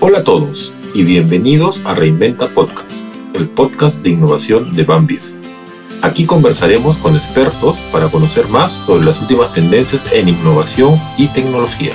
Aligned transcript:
Hola 0.00 0.18
a 0.18 0.24
todos 0.24 0.72
y 0.94 1.02
bienvenidos 1.02 1.82
a 1.84 1.92
Reinventa 1.92 2.46
Podcast, 2.54 3.04
el 3.34 3.48
podcast 3.48 4.00
de 4.00 4.10
innovación 4.10 4.76
de 4.76 4.84
Bambif. 4.84 5.24
Aquí 6.02 6.24
conversaremos 6.24 6.96
con 6.98 7.16
expertos 7.16 7.76
para 7.90 8.08
conocer 8.08 8.46
más 8.46 8.72
sobre 8.72 9.04
las 9.04 9.20
últimas 9.20 9.52
tendencias 9.52 10.06
en 10.12 10.28
innovación 10.28 11.02
y 11.16 11.26
tecnología. 11.26 11.94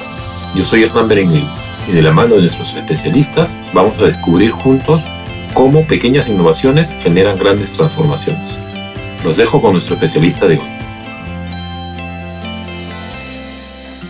Yo 0.54 0.66
soy 0.66 0.84
Hernán 0.84 1.08
Berenguel 1.08 1.48
y 1.88 1.94
de 1.94 2.02
la 2.02 2.12
mano 2.12 2.36
de 2.36 2.42
nuestros 2.42 2.76
especialistas 2.76 3.58
vamos 3.74 3.98
a 4.00 4.08
descubrir 4.08 4.52
juntos 4.52 5.02
cómo 5.54 5.88
pequeñas 5.88 6.28
innovaciones 6.28 6.94
generan 7.00 7.38
grandes 7.38 7.72
transformaciones. 7.72 8.60
Los 9.24 9.38
dejo 9.38 9.62
con 9.62 9.72
nuestro 9.72 9.96
especialista 9.96 10.46
de 10.46 10.58
hoy. 10.58 10.83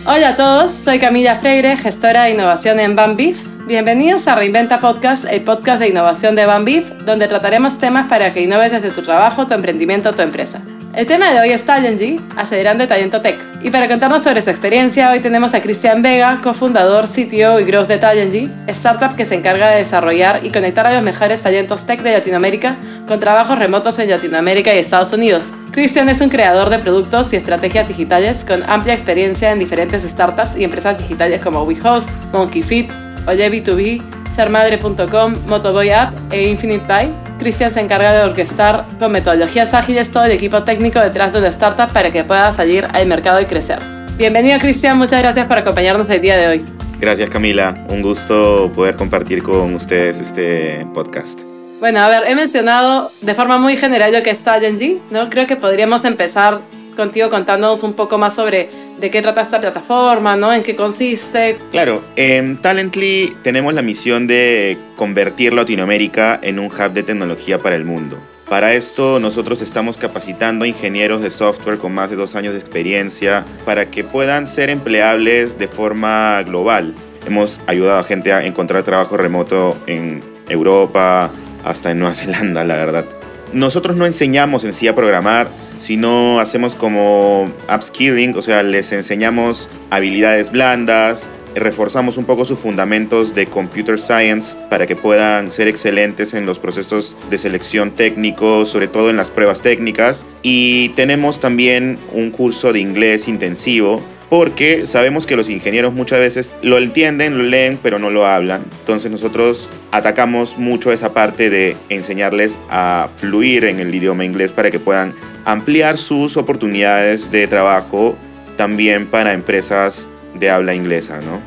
Hola 0.06 0.28
a 0.28 0.36
todos, 0.36 0.72
soy 0.72 0.98
Camila 0.98 1.34
Freire, 1.34 1.78
gestora 1.78 2.24
de 2.24 2.32
innovación 2.32 2.78
en 2.78 2.94
Bambif 2.94 3.42
Bienvenidos 3.66 4.28
a 4.28 4.34
Reinventa 4.34 4.78
Podcast, 4.78 5.24
el 5.24 5.42
podcast 5.44 5.80
de 5.80 5.88
innovación 5.88 6.36
de 6.36 6.44
Bambif, 6.44 6.90
donde 7.06 7.26
trataremos 7.26 7.78
temas 7.78 8.06
para 8.06 8.34
que 8.34 8.42
innoves 8.42 8.70
desde 8.70 8.90
tu 8.90 9.00
trabajo, 9.00 9.46
tu 9.46 9.54
emprendimiento 9.54 10.12
tu 10.12 10.20
empresa. 10.20 10.60
El 10.96 11.06
tema 11.06 11.32
de 11.32 11.40
hoy 11.40 11.50
es 11.50 11.64
Talenty, 11.64 12.20
acelerando 12.36 12.86
talento 12.86 13.20
tech. 13.20 13.36
Y 13.64 13.70
para 13.70 13.88
contarnos 13.88 14.22
sobre 14.22 14.42
su 14.42 14.50
experiencia, 14.50 15.10
hoy 15.10 15.18
tenemos 15.18 15.52
a 15.52 15.60
Cristian 15.60 16.02
Vega, 16.02 16.38
cofundador, 16.40 17.06
CTO 17.08 17.58
y 17.58 17.64
growth 17.64 17.88
de 17.88 17.98
Talenty, 17.98 18.48
startup 18.68 19.16
que 19.16 19.24
se 19.24 19.34
encarga 19.34 19.70
de 19.70 19.78
desarrollar 19.78 20.46
y 20.46 20.50
conectar 20.50 20.86
a 20.86 20.94
los 20.94 21.02
mejores 21.02 21.42
talentos 21.42 21.84
tech 21.84 22.00
de 22.00 22.12
Latinoamérica 22.12 22.76
con 23.08 23.18
trabajos 23.18 23.58
remotos 23.58 23.98
en 23.98 24.08
Latinoamérica 24.08 24.72
y 24.72 24.78
Estados 24.78 25.12
Unidos. 25.12 25.52
Cristian 25.72 26.08
es 26.08 26.20
un 26.20 26.28
creador 26.28 26.70
de 26.70 26.78
productos 26.78 27.32
y 27.32 27.36
estrategias 27.36 27.88
digitales 27.88 28.44
con 28.46 28.62
amplia 28.70 28.94
experiencia 28.94 29.50
en 29.50 29.58
diferentes 29.58 30.04
startups 30.04 30.56
y 30.56 30.62
empresas 30.62 30.96
digitales 30.96 31.40
como 31.40 31.64
WeHost, 31.64 32.08
MonkeyFit, 32.32 32.92
Oye 33.26 33.50
B2B, 33.50 34.00
sermadre.com, 34.32 35.34
Motoboy 35.48 35.90
App 35.90 36.14
e 36.30 36.48
Infinite 36.48 36.84
Pie. 36.86 37.23
Cristian 37.38 37.72
se 37.72 37.80
encarga 37.80 38.12
de 38.12 38.24
orquestar 38.24 38.86
con 38.98 39.12
metodologías 39.12 39.74
ágiles 39.74 40.10
todo 40.10 40.24
el 40.24 40.32
equipo 40.32 40.62
técnico 40.62 41.00
detrás 41.00 41.32
de 41.32 41.40
una 41.40 41.48
startup 41.48 41.92
para 41.92 42.10
que 42.10 42.24
pueda 42.24 42.52
salir 42.52 42.86
al 42.92 43.06
mercado 43.06 43.40
y 43.40 43.46
crecer. 43.46 43.78
Bienvenido 44.16 44.58
Cristian, 44.60 44.96
muchas 44.96 45.20
gracias 45.20 45.46
por 45.46 45.58
acompañarnos 45.58 46.08
el 46.10 46.20
día 46.20 46.36
de 46.36 46.46
hoy. 46.46 46.64
Gracias 47.00 47.28
Camila, 47.28 47.76
un 47.88 48.02
gusto 48.02 48.70
poder 48.74 48.94
compartir 48.96 49.42
con 49.42 49.74
ustedes 49.74 50.20
este 50.20 50.86
podcast. 50.94 51.42
Bueno, 51.80 52.00
a 52.00 52.08
ver, 52.08 52.22
he 52.28 52.34
mencionado 52.36 53.10
de 53.20 53.34
forma 53.34 53.58
muy 53.58 53.76
general 53.76 54.12
lo 54.12 54.22
que 54.22 54.30
es 54.30 54.42
Talently, 54.42 55.00
¿no? 55.10 55.28
Creo 55.28 55.46
que 55.46 55.56
podríamos 55.56 56.04
empezar 56.04 56.60
contigo 56.94 57.28
contándonos 57.28 57.82
un 57.82 57.94
poco 57.94 58.18
más 58.18 58.34
sobre 58.34 58.70
de 58.98 59.10
qué 59.10 59.22
trata 59.22 59.42
esta 59.42 59.60
plataforma, 59.60 60.36
¿no? 60.36 60.52
En 60.52 60.62
qué 60.62 60.76
consiste. 60.76 61.58
Claro, 61.70 62.02
en 62.16 62.56
Talently 62.58 63.36
tenemos 63.42 63.74
la 63.74 63.82
misión 63.82 64.26
de 64.26 64.78
convertir 64.96 65.52
Latinoamérica 65.52 66.38
en 66.42 66.58
un 66.58 66.66
hub 66.66 66.92
de 66.92 67.02
tecnología 67.02 67.58
para 67.58 67.76
el 67.76 67.84
mundo. 67.84 68.18
Para 68.48 68.74
esto 68.74 69.18
nosotros 69.20 69.62
estamos 69.62 69.96
capacitando 69.96 70.64
ingenieros 70.66 71.22
de 71.22 71.30
software 71.30 71.78
con 71.78 71.94
más 71.94 72.10
de 72.10 72.16
dos 72.16 72.34
años 72.34 72.52
de 72.52 72.60
experiencia 72.60 73.44
para 73.64 73.90
que 73.90 74.04
puedan 74.04 74.46
ser 74.46 74.70
empleables 74.70 75.58
de 75.58 75.66
forma 75.66 76.42
global. 76.42 76.94
Hemos 77.26 77.60
ayudado 77.66 78.00
a 78.00 78.04
gente 78.04 78.32
a 78.32 78.44
encontrar 78.44 78.82
trabajo 78.82 79.16
remoto 79.16 79.76
en 79.86 80.22
Europa, 80.48 81.30
hasta 81.64 81.90
en 81.90 81.98
Nueva 81.98 82.14
Zelanda, 82.14 82.64
la 82.64 82.76
verdad. 82.76 83.04
Nosotros 83.52 83.96
no 83.96 84.04
enseñamos 84.04 84.64
en 84.64 84.74
sí 84.74 84.88
a 84.88 84.94
programar, 84.94 85.48
sino 85.84 86.40
hacemos 86.40 86.74
como 86.74 87.52
upskilling, 87.72 88.34
o 88.36 88.42
sea, 88.42 88.62
les 88.62 88.90
enseñamos 88.92 89.68
habilidades 89.90 90.50
blandas, 90.50 91.28
reforzamos 91.54 92.16
un 92.16 92.24
poco 92.24 92.46
sus 92.46 92.58
fundamentos 92.58 93.34
de 93.34 93.46
computer 93.46 93.98
science 93.98 94.56
para 94.70 94.86
que 94.86 94.96
puedan 94.96 95.52
ser 95.52 95.68
excelentes 95.68 96.32
en 96.32 96.46
los 96.46 96.58
procesos 96.58 97.16
de 97.28 97.36
selección 97.36 97.90
técnico, 97.90 98.64
sobre 98.64 98.88
todo 98.88 99.10
en 99.10 99.16
las 99.16 99.30
pruebas 99.30 99.60
técnicas. 99.60 100.24
Y 100.42 100.88
tenemos 100.90 101.38
también 101.38 101.98
un 102.12 102.30
curso 102.30 102.72
de 102.72 102.80
inglés 102.80 103.28
intensivo 103.28 104.02
porque 104.28 104.86
sabemos 104.86 105.26
que 105.26 105.36
los 105.36 105.48
ingenieros 105.48 105.92
muchas 105.92 106.18
veces 106.18 106.50
lo 106.62 106.78
entienden, 106.78 107.38
lo 107.38 107.44
leen, 107.44 107.78
pero 107.82 107.98
no 107.98 108.10
lo 108.10 108.26
hablan. 108.26 108.64
Entonces 108.80 109.10
nosotros 109.10 109.68
atacamos 109.92 110.58
mucho 110.58 110.92
esa 110.92 111.12
parte 111.12 111.50
de 111.50 111.76
enseñarles 111.88 112.58
a 112.68 113.08
fluir 113.16 113.64
en 113.64 113.80
el 113.80 113.94
idioma 113.94 114.24
inglés 114.24 114.52
para 114.52 114.70
que 114.70 114.78
puedan 114.78 115.14
ampliar 115.44 115.98
sus 115.98 116.36
oportunidades 116.36 117.30
de 117.30 117.46
trabajo 117.46 118.16
también 118.56 119.06
para 119.06 119.32
empresas 119.32 120.08
de 120.34 120.50
habla 120.50 120.74
inglesa, 120.74 121.20
¿no? 121.20 121.40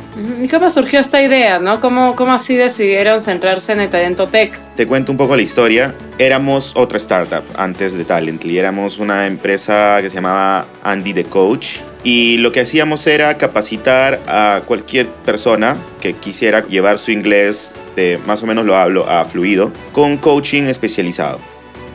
¿Y 0.43 0.47
cómo 0.47 0.69
surgió 0.69 1.01
esta 1.01 1.21
idea, 1.21 1.59
no? 1.59 1.79
¿Cómo, 1.81 2.15
¿Cómo 2.15 2.31
así 2.33 2.55
decidieron 2.55 3.21
centrarse 3.21 3.73
en 3.73 3.81
el 3.81 3.89
talento 3.89 4.27
tech? 4.27 4.57
Te 4.75 4.87
cuento 4.87 5.11
un 5.11 5.17
poco 5.17 5.35
la 5.35 5.41
historia. 5.41 5.93
Éramos 6.17 6.73
otra 6.75 6.97
startup 6.97 7.43
antes 7.57 7.93
de 7.97 8.05
Talently. 8.05 8.57
Éramos 8.57 8.99
una 8.99 9.27
empresa 9.27 9.97
que 10.01 10.09
se 10.09 10.15
llamaba 10.15 10.67
Andy 10.83 11.13
the 11.13 11.25
Coach. 11.25 11.79
Y 12.09 12.37
lo 12.37 12.53
que 12.53 12.61
hacíamos 12.61 13.05
era 13.05 13.35
capacitar 13.35 14.21
a 14.27 14.61
cualquier 14.65 15.07
persona 15.07 15.75
que 15.99 16.13
quisiera 16.13 16.65
llevar 16.65 16.99
su 16.99 17.11
inglés 17.11 17.73
de 17.97 18.17
más 18.25 18.41
o 18.41 18.45
menos 18.45 18.65
lo 18.65 18.77
hablo 18.77 19.09
a 19.09 19.25
fluido 19.25 19.73
con 19.91 20.15
coaching 20.15 20.63
especializado. 20.67 21.37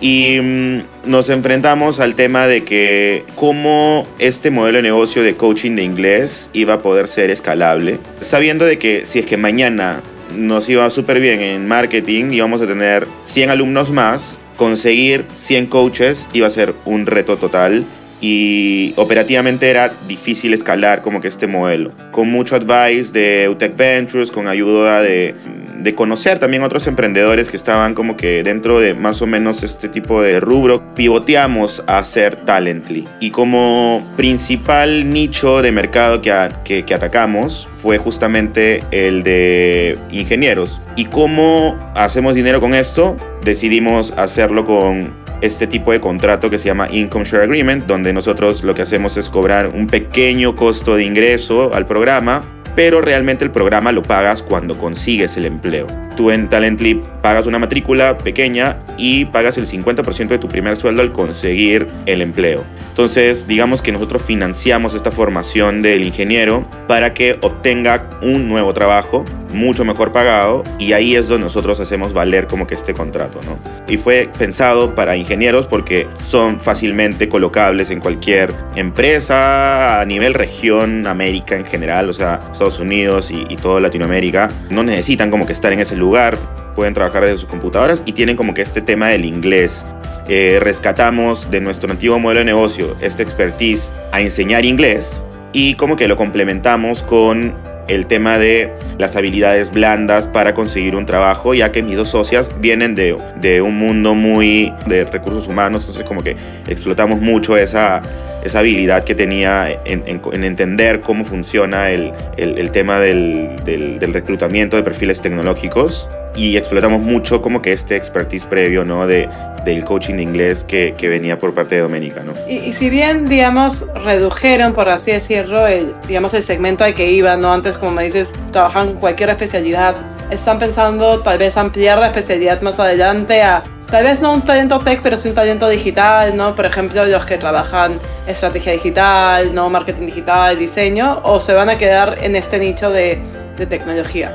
Y 0.03 0.39
mm, 0.39 0.81
nos 1.07 1.31
enfrentamos 1.31 1.99
al 1.99 2.15
tema 2.15 2.47
de 2.47 2.63
que 2.63 3.25
cómo 3.37 4.07
este 4.19 4.51
modelo 4.51 4.77
de 4.77 4.83
negocio 4.83 5.23
de 5.23 5.35
coaching 5.35 5.77
de 5.77 5.85
inglés 5.85 6.51
iba 6.53 6.75
a 6.75 6.79
poder 6.81 7.09
ser 7.09 7.31
escalable, 7.31 7.99
sabiendo 8.21 8.67
de 8.67 8.79
que 8.79 9.07
si 9.07 9.21
es 9.21 9.25
que 9.25 9.39
mañana 9.39 10.03
nos 10.37 10.69
iba 10.69 10.91
súper 10.91 11.21
bien 11.21 11.41
en 11.41 11.67
marketing, 11.67 12.33
íbamos 12.33 12.61
a 12.61 12.67
tener 12.67 13.09
100 13.23 13.49
alumnos 13.49 13.91
más, 13.91 14.39
conseguir 14.59 15.25
100 15.37 15.69
coaches 15.69 16.29
iba 16.35 16.49
a 16.49 16.51
ser 16.51 16.75
un 16.85 17.07
reto 17.07 17.39
total 17.39 17.87
y 18.23 18.95
operativamente 18.97 19.69
era 19.69 19.93
difícil 20.09 20.55
escalar 20.55 21.03
como 21.03 21.21
que 21.21 21.29
este 21.29 21.47
modelo. 21.47 21.93
Con 22.13 22.31
mucho 22.31 22.57
advice 22.57 23.13
de 23.13 23.51
Utech 23.51 23.77
Ventures, 23.77 24.31
con 24.31 24.49
ayuda 24.49 25.03
de 25.03 25.35
de 25.83 25.95
conocer 25.95 26.39
también 26.39 26.63
otros 26.63 26.87
emprendedores 26.87 27.51
que 27.51 27.57
estaban 27.57 27.95
como 27.95 28.17
que 28.17 28.43
dentro 28.43 28.79
de 28.79 28.95
más 28.95 29.21
o 29.23 29.27
menos 29.27 29.63
este 29.63 29.89
tipo 29.89 30.23
de 30.23 30.41
rubro, 30.41 30.95
pivoteamos 30.95 31.83
a 31.87 31.99
hacer 31.99 32.37
Talently. 32.37 33.09
Y 33.21 33.31
como 33.31 34.07
principal 34.17 35.11
nicho 35.11 35.63
de 35.63 35.73
mercado 35.73 36.23
que, 36.23 36.33
que, 36.65 36.85
que 36.85 36.95
atacamos 36.95 37.69
fue 37.75 37.99
justamente 37.99 38.83
el 38.91 39.23
de 39.23 39.99
ingenieros. 40.11 40.81
¿Y 40.97 41.07
cómo 41.07 41.77
hacemos 41.95 42.35
dinero 42.35 42.61
con 42.61 42.75
esto? 42.75 43.17
Decidimos 43.45 44.13
hacerlo 44.13 44.65
con 44.65 45.22
este 45.43 45.67
tipo 45.67 45.93
de 45.93 46.01
contrato 46.01 46.49
que 46.49 46.59
se 46.59 46.67
llama 46.67 46.89
Income 46.91 47.27
Share 47.27 47.43
Agreement, 47.43 47.87
donde 47.87 48.15
nosotros 48.15 48.65
lo 48.65 48.75
que 48.75 48.83
hacemos 48.83 49.17
es 49.19 49.29
cobrar 49.29 49.69
un 49.75 49.87
pequeño 49.87 50.57
costo 50.57 50.97
de 50.97 51.05
ingreso 51.05 51.75
al 51.75 51.85
programa 51.85 52.43
pero 52.75 53.01
realmente 53.01 53.45
el 53.45 53.51
programa 53.51 53.93
lo 53.93 54.03
pagas 54.03 54.43
cuando 54.43 54.79
consigues 54.79 55.37
el 55.37 55.45
empleo. 55.45 55.87
Tú 56.17 56.31
en 56.31 56.49
Talently 56.49 57.01
pagas 57.23 57.47
una 57.47 57.59
matrícula 57.59 58.19
pequeña 58.19 58.79
y 58.99 59.27
pagas 59.27 59.59
el 59.59 59.67
50% 59.67 60.29
de 60.29 60.39
tu 60.39 60.49
primer 60.49 60.77
sueldo 60.77 61.03
al 61.03 61.13
conseguir 61.13 61.87
el 62.07 62.23
empleo. 62.23 62.65
Entonces, 62.89 63.47
digamos 63.47 63.81
que 63.83 63.93
nosotros 63.93 64.23
financiamos 64.23 64.95
esta 64.95 65.11
formación 65.11 65.83
del 65.83 66.05
ingeniero 66.05 66.67
para 66.87 67.15
que 67.15 67.39
obtenga 67.41 68.09
un 68.23 68.49
nuevo 68.49 68.75
trabajo 68.75 69.25
mucho 69.53 69.85
mejor 69.85 70.13
pagado 70.13 70.63
y 70.79 70.93
ahí 70.93 71.17
es 71.17 71.29
donde 71.29 71.45
nosotros 71.45 71.81
hacemos 71.81 72.13
valer 72.13 72.47
como 72.47 72.67
que 72.67 72.75
este 72.75 72.95
contrato, 72.95 73.41
¿no? 73.45 73.59
Y 73.89 73.97
fue 73.97 74.29
pensado 74.39 74.95
para 74.95 75.17
ingenieros 75.17 75.67
porque 75.67 76.09
son 76.25 76.61
fácilmente 76.61 77.29
colocables 77.29 77.91
en 77.91 78.01
cualquier 78.01 78.53
empresa 78.77 80.01
a 80.01 80.05
nivel 80.05 80.35
región, 80.35 81.07
América 81.07 81.57
en 81.57 81.65
general, 81.65 82.09
o 82.09 82.15
sea, 82.15 82.41
Estados 82.53 82.81
Unidos 82.81 83.31
y, 83.31 83.45
y 83.49 83.57
toda 83.57 83.81
Latinoamérica. 83.81 84.49
No 84.71 84.83
necesitan 84.83 85.31
como 85.31 85.47
que 85.47 85.53
estar 85.53 85.73
en 85.73 85.81
ese 85.81 85.97
lugar, 85.97 86.39
pueden 86.75 86.95
trabajar 86.95 87.25
desde 87.25 87.39
sus 87.39 87.49
computadoras 87.49 88.03
y 88.05 88.13
tienen 88.13 88.37
como 88.37 88.55
que 88.55 88.63
este 88.63 88.81
tema 88.81 89.09
del 89.09 89.25
inglés. 89.25 89.85
Eh, 90.29 90.59
rescatamos 90.61 91.51
de 91.51 91.61
nuestro 91.61 91.91
antiguo 91.91 92.19
modelo 92.19 92.41
de 92.41 92.45
negocio 92.45 92.97
esta 93.01 93.23
expertise 93.23 93.93
a 94.13 94.21
enseñar 94.21 94.65
inglés 94.65 95.25
y 95.53 95.75
como 95.75 95.97
que 95.97 96.07
lo 96.09 96.17
complementamos 96.17 97.03
con 97.03 97.53
el 97.89 98.07
tema 98.07 98.39
de 98.39 98.71
las 98.99 99.17
habilidades 99.17 99.71
blandas 99.73 100.27
para 100.27 100.55
conseguir 100.55 100.97
un 100.97 101.07
trabajo, 101.07 101.55
ya 101.55 101.73
que 101.73 101.83
mis 101.83 101.97
dos 101.97 102.11
socias 102.11 102.51
vienen 102.61 102.95
de, 102.95 103.17
de 103.41 103.63
un 103.63 103.77
mundo 103.79 104.15
muy 104.15 104.73
de 104.87 105.05
recursos 105.05 105.49
humanos, 105.49 105.85
entonces 105.85 106.05
como 106.05 106.23
que 106.23 106.37
explotamos 106.69 107.21
mucho 107.21 107.57
esa, 107.57 108.03
esa 108.45 108.59
habilidad 108.59 109.05
que 109.05 109.15
tenía 109.15 109.71
en, 109.85 110.03
en, 110.07 110.45
entender 110.45 111.01
cómo 111.01 111.25
funciona 111.25 111.91
el, 111.91 112.13
el, 112.37 112.59
el 112.59 112.71
tema 112.71 113.01
del, 113.01 113.57
del, 113.65 113.99
del, 113.99 114.15
reclutamiento 114.15 114.77
de 114.77 114.83
perfiles 114.83 115.21
tecnológicos 115.21 116.09
y 116.37 116.57
explotamos 116.57 117.01
mucho 117.01 117.43
como 117.43 117.63
que 117.63 117.73
este 117.73 117.97
expertise 117.97 118.47
previo, 118.47 118.85
¿no? 118.85 119.07
De, 119.07 119.29
del 119.65 119.85
coaching 119.85 120.15
de 120.15 120.23
inglés 120.23 120.65
que, 120.65 120.95
que, 120.97 121.09
venía 121.09 121.39
por 121.39 121.55
parte 121.55 121.77
de 121.77 121.83
Doménica, 121.83 122.23
¿no? 122.23 122.33
Y, 122.49 122.55
y, 122.55 122.73
si 122.73 122.91
bien, 122.91 123.29
digamos, 123.29 123.87
redujeron, 124.05 124.73
por 124.73 124.89
así 124.89 125.13
decirlo, 125.13 125.67
el, 125.67 125.95
digamos, 126.09 126.35
el 126.35 126.43
segmento 126.43 126.85
al 126.85 126.95
que 126.95 127.11
iban, 127.11 127.41
¿no? 127.41 127.53
Antes, 127.53 127.77
como 127.77 127.93
me 127.93 128.05
dices, 128.05 128.33
trabajaban 128.51 128.89
con 128.89 129.01
cualquier 129.01 129.31
especialidad 129.31 129.97
están 130.33 130.59
pensando 130.59 131.21
tal 131.21 131.39
vez 131.39 131.57
ampliar 131.57 131.99
la 131.99 132.07
especialidad 132.07 132.63
más 132.63 132.81
adelante 132.81 133.43
a 133.43 133.63
tal 133.91 134.05
vez 134.05 134.23
no 134.23 134.33
un 134.33 134.41
talento 134.41 134.79
tech, 134.79 135.01
pero 135.03 135.19
sí 135.19 135.29
un 135.29 135.35
talento 135.35 135.69
digital, 135.69 136.35
¿no? 136.35 136.55
Por 136.55 136.65
ejemplo, 136.65 137.05
los 137.05 137.27
que 137.27 137.37
trabajan 137.37 138.01
estrategia 138.27 138.73
digital, 138.73 139.55
¿no? 139.55 139.69
Marketing 139.69 140.07
digital, 140.07 140.59
diseño, 140.59 141.21
o 141.25 141.41
se 141.41 141.53
van 141.53 141.69
a 141.69 141.77
quedar 141.77 142.17
en 142.23 142.35
este 142.35 142.59
nicho 142.59 142.91
de, 142.91 143.19
de 143.59 143.67
tecnología. 143.67 144.33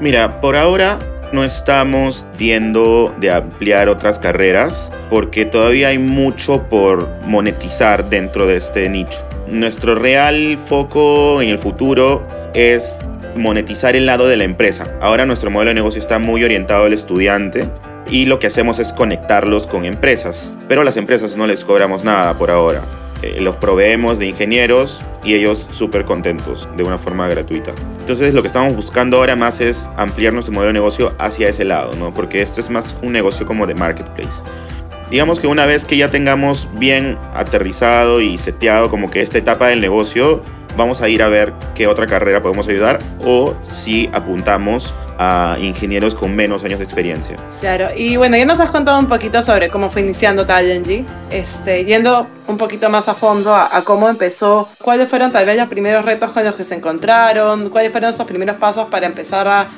Mira, 0.00 0.40
por 0.40 0.56
ahora 0.56 0.98
no 1.34 1.44
estamos 1.44 2.24
viendo 2.38 3.12
de 3.18 3.32
ampliar 3.32 3.88
otras 3.88 4.18
carreras 4.18 4.92
porque 5.10 5.44
todavía 5.44 5.88
hay 5.88 5.98
mucho 5.98 6.62
por 6.70 7.08
monetizar 7.26 8.08
dentro 8.08 8.46
de 8.46 8.56
este 8.56 8.88
nicho. 8.88 9.18
Nuestro 9.48 9.96
real 9.96 10.56
foco 10.56 11.42
en 11.42 11.50
el 11.50 11.58
futuro 11.58 12.24
es 12.54 13.00
monetizar 13.36 13.96
el 13.96 14.06
lado 14.06 14.28
de 14.28 14.36
la 14.36 14.44
empresa. 14.44 14.86
Ahora 15.00 15.26
nuestro 15.26 15.50
modelo 15.50 15.70
de 15.70 15.74
negocio 15.74 16.00
está 16.00 16.18
muy 16.20 16.44
orientado 16.44 16.84
al 16.84 16.92
estudiante 16.92 17.68
y 18.08 18.26
lo 18.26 18.38
que 18.38 18.46
hacemos 18.46 18.78
es 18.78 18.92
conectarlos 18.92 19.66
con 19.66 19.84
empresas, 19.84 20.54
pero 20.68 20.84
las 20.84 20.96
empresas 20.96 21.36
no 21.36 21.46
les 21.46 21.64
cobramos 21.64 22.04
nada 22.04 22.34
por 22.34 22.50
ahora. 22.50 22.82
Eh, 23.22 23.40
los 23.40 23.56
proveemos 23.56 24.18
de 24.18 24.26
ingenieros 24.26 25.00
y 25.22 25.34
ellos 25.34 25.68
súper 25.72 26.04
contentos 26.04 26.68
de 26.76 26.84
una 26.84 26.98
forma 26.98 27.28
gratuita. 27.28 27.72
Entonces 28.00 28.34
lo 28.34 28.42
que 28.42 28.48
estamos 28.48 28.76
buscando 28.76 29.16
ahora 29.16 29.36
más 29.36 29.60
es 29.60 29.88
ampliar 29.96 30.32
nuestro 30.32 30.52
modelo 30.52 30.68
de 30.68 30.74
negocio 30.74 31.14
hacia 31.18 31.48
ese 31.48 31.64
lado, 31.64 31.94
¿no? 31.96 32.12
Porque 32.12 32.42
esto 32.42 32.60
es 32.60 32.68
más 32.68 32.94
un 33.02 33.12
negocio 33.12 33.46
como 33.46 33.66
de 33.66 33.74
marketplace. 33.74 34.42
Digamos 35.10 35.38
que 35.38 35.46
una 35.46 35.64
vez 35.64 35.84
que 35.84 35.96
ya 35.96 36.08
tengamos 36.08 36.68
bien 36.74 37.16
aterrizado 37.34 38.20
y 38.20 38.36
seteado 38.36 38.90
como 38.90 39.10
que 39.10 39.20
esta 39.20 39.38
etapa 39.38 39.68
del 39.68 39.80
negocio, 39.80 40.42
vamos 40.76 41.00
a 41.00 41.08
ir 41.08 41.22
a 41.22 41.28
ver 41.28 41.52
qué 41.74 41.86
otra 41.86 42.06
carrera 42.06 42.42
podemos 42.42 42.68
ayudar 42.68 42.98
o 43.24 43.54
si 43.68 44.10
apuntamos 44.12 44.92
a 45.18 45.56
ingenieros 45.60 46.14
con 46.14 46.34
menos 46.34 46.64
años 46.64 46.78
de 46.78 46.84
experiencia. 46.84 47.36
Claro, 47.60 47.88
y 47.96 48.16
bueno, 48.16 48.36
ya 48.36 48.44
nos 48.44 48.60
has 48.60 48.70
contado 48.70 48.98
un 48.98 49.06
poquito 49.06 49.42
sobre 49.42 49.68
cómo 49.68 49.90
fue 49.90 50.02
iniciando 50.02 50.46
Talentgy, 50.46 51.04
este, 51.30 51.84
yendo 51.84 52.26
un 52.46 52.56
poquito 52.56 52.90
más 52.90 53.08
a 53.08 53.14
fondo 53.14 53.54
a, 53.54 53.82
cómo 53.84 54.08
empezó, 54.08 54.68
cuáles 54.82 55.08
fueron 55.08 55.32
tal 55.32 55.46
vez 55.46 55.56
los 55.56 55.68
primeros 55.68 56.04
retos 56.04 56.32
con 56.32 56.44
los 56.44 56.54
que 56.56 56.64
se 56.64 56.74
encontraron, 56.74 57.70
cuáles 57.70 57.92
fueron 57.92 58.10
esos 58.10 58.26
primeros 58.26 58.56
pasos 58.56 58.88
para 58.88 59.06
empezar 59.06 59.48
a, 59.48 59.70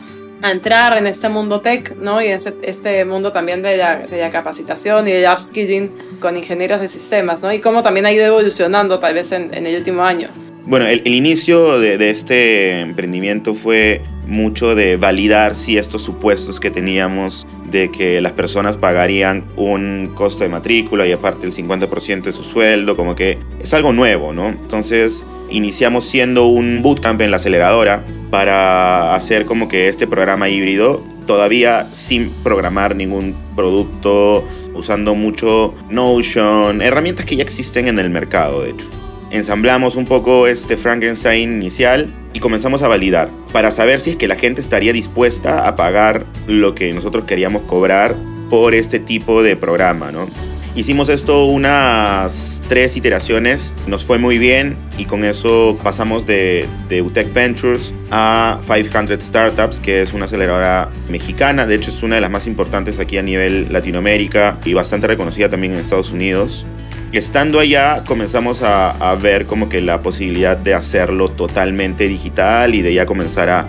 entrar 0.42 0.96
en 0.98 1.06
este 1.06 1.30
mundo 1.30 1.62
tech, 1.62 1.96
¿no? 1.96 2.20
Y 2.20 2.26
en 2.26 2.38
este, 2.62 3.04
mundo 3.06 3.32
también 3.32 3.62
de 3.62 3.78
la, 3.78 3.96
de 3.96 4.20
la, 4.20 4.30
capacitación 4.30 5.08
y 5.08 5.12
del 5.12 5.32
upskilling 5.32 5.90
con 6.20 6.36
ingenieros 6.36 6.80
de 6.80 6.88
sistemas, 6.88 7.42
¿no? 7.42 7.52
Y 7.52 7.60
cómo 7.60 7.82
también 7.82 8.04
ha 8.04 8.12
ido 8.12 8.24
evolucionando 8.24 8.98
tal 8.98 9.14
vez 9.14 9.32
en, 9.32 9.52
en 9.54 9.66
el 9.66 9.76
último 9.76 10.04
año. 10.04 10.28
Bueno, 10.66 10.86
el, 10.86 11.06
inicio 11.06 11.78
de, 11.78 11.96
de, 11.96 12.10
este 12.10 12.80
emprendimiento 12.80 13.54
fue 13.54 14.02
mucho 14.26 14.75
de 14.75 14.96
validar 14.96 15.56
si 15.56 15.78
estos 15.78 16.02
supuestos 16.02 16.61
que 16.61 16.70
teníamos 16.70 17.46
de 17.70 17.90
que 17.90 18.20
las 18.20 18.32
personas 18.32 18.76
pagarían 18.76 19.44
un 19.56 20.12
costo 20.14 20.44
de 20.44 20.50
matrícula 20.50 21.06
y 21.06 21.12
aparte 21.12 21.46
el 21.46 21.52
50% 21.52 22.23
de 22.23 22.32
su 22.32 22.44
sueldo, 22.44 22.96
como 22.96 23.14
que 23.14 23.38
es 23.61 23.73
algo 23.75 23.93
nuevo, 23.93 24.32
¿no? 24.32 24.49
Entonces 24.49 25.25
iniciamos 25.50 26.05
siendo 26.05 26.46
un 26.46 26.82
bootcamp 26.82 27.20
en 27.20 27.31
la 27.31 27.37
aceleradora 27.37 28.05
para 28.31 29.14
hacer 29.14 29.46
como 29.46 29.69
que 29.69 29.88
este 29.88 30.06
programa 30.06 30.49
híbrido, 30.49 31.02
todavía 31.26 31.87
sin 31.93 32.31
programar 32.43 32.96
ningún 32.96 33.34
producto, 33.55 34.44
usando 34.75 35.14
mucho 35.14 35.75
Notion, 35.90 36.82
herramientas 36.82 37.25
que 37.25 37.37
ya 37.37 37.43
existen 37.43 37.88
en 37.88 37.99
el 37.99 38.11
mercado, 38.11 38.62
de 38.62 38.70
hecho 38.70 38.87
ensamblamos 39.36 39.96
un 39.96 40.04
poco 40.04 40.46
este 40.46 40.76
Frankenstein 40.76 41.52
inicial 41.52 42.08
y 42.32 42.40
comenzamos 42.40 42.82
a 42.82 42.88
validar 42.88 43.30
para 43.52 43.70
saber 43.70 44.00
si 44.00 44.10
es 44.10 44.16
que 44.16 44.28
la 44.28 44.36
gente 44.36 44.60
estaría 44.60 44.92
dispuesta 44.92 45.66
a 45.66 45.74
pagar 45.74 46.24
lo 46.46 46.74
que 46.74 46.92
nosotros 46.92 47.24
queríamos 47.24 47.62
cobrar 47.62 48.16
por 48.50 48.74
este 48.74 48.98
tipo 48.98 49.42
de 49.42 49.56
programa, 49.56 50.12
¿no? 50.12 50.26
Hicimos 50.74 51.08
esto 51.08 51.46
unas 51.46 52.60
tres 52.68 52.98
iteraciones, 52.98 53.74
nos 53.86 54.04
fue 54.04 54.18
muy 54.18 54.36
bien 54.36 54.76
y 54.98 55.06
con 55.06 55.24
eso 55.24 55.74
pasamos 55.82 56.26
de, 56.26 56.66
de 56.90 57.00
UTEC 57.00 57.32
Ventures 57.32 57.94
a 58.10 58.60
500 58.66 59.24
Startups, 59.24 59.80
que 59.80 60.02
es 60.02 60.12
una 60.12 60.26
aceleradora 60.26 60.90
mexicana, 61.08 61.66
de 61.66 61.76
hecho 61.76 61.90
es 61.90 62.02
una 62.02 62.16
de 62.16 62.20
las 62.20 62.30
más 62.30 62.46
importantes 62.46 62.98
aquí 62.98 63.16
a 63.16 63.22
nivel 63.22 63.72
Latinoamérica 63.72 64.58
y 64.66 64.74
bastante 64.74 65.06
reconocida 65.06 65.48
también 65.48 65.72
en 65.72 65.80
Estados 65.80 66.12
Unidos 66.12 66.66
estando 67.18 67.60
allá 67.60 68.02
comenzamos 68.06 68.62
a, 68.62 69.14
ver 69.20 69.46
como 69.46 69.68
que 69.68 69.80
la 69.80 70.02
posibilidad 70.02 70.56
de 70.56 70.74
hacerlo 70.74 71.30
totalmente 71.30 72.06
digital 72.06 72.74
y 72.74 72.82
de 72.82 72.92
ya 72.92 73.06
comenzar 73.06 73.48
a, 73.48 73.68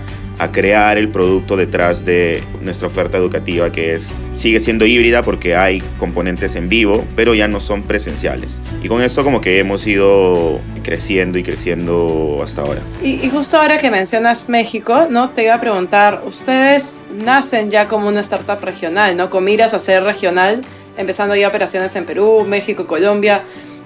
crear 0.51 0.99
el 0.99 1.09
producto 1.09 1.57
detrás 1.57 2.05
de 2.05 2.43
nuestra 2.61 2.87
oferta 2.87 3.17
educativa 3.17 3.71
que 3.71 3.95
es 3.95 4.13
sigue 4.35 4.59
siendo 4.59 4.85
híbrida 4.85 5.23
porque 5.23 5.55
hay 5.55 5.81
componentes 5.97 6.53
en 6.53 6.69
vivo 6.69 7.05
pero 7.15 7.33
ya 7.33 7.47
no 7.47 7.59
son 7.59 7.81
presenciales. 7.81 8.61
Y 8.83 8.87
con 8.87 9.01
esto 9.01 9.23
como 9.23 9.41
que 9.41 9.57
hemos 9.57 9.87
ido 9.87 10.61
creciendo 10.83 11.39
y 11.39 11.43
creciendo 11.43 12.39
hasta 12.43 12.61
ahora. 12.61 12.81
Y, 13.01 13.25
y 13.25 13.29
justo 13.29 13.57
ahora 13.57 13.79
que 13.79 13.89
mencionas 13.89 14.47
México 14.47 15.07
no 15.09 15.31
te 15.31 15.43
iba 15.43 15.55
a 15.55 15.59
preguntar 15.59 16.21
ustedes 16.27 17.01
nacen 17.11 17.71
ya 17.71 17.87
como 17.87 18.07
una 18.07 18.21
startup 18.21 18.61
regional 18.61 19.17
no 19.17 19.31
con 19.31 19.43
miras 19.43 19.73
a 19.73 19.79
ser 19.79 20.03
regional 20.03 20.61
empezando 20.97 21.35
ya 21.35 21.47
operaciones 21.47 21.95
en 21.95 22.05
Perú, 22.05 22.45
México, 22.47 22.87
Colombia. 22.87 23.43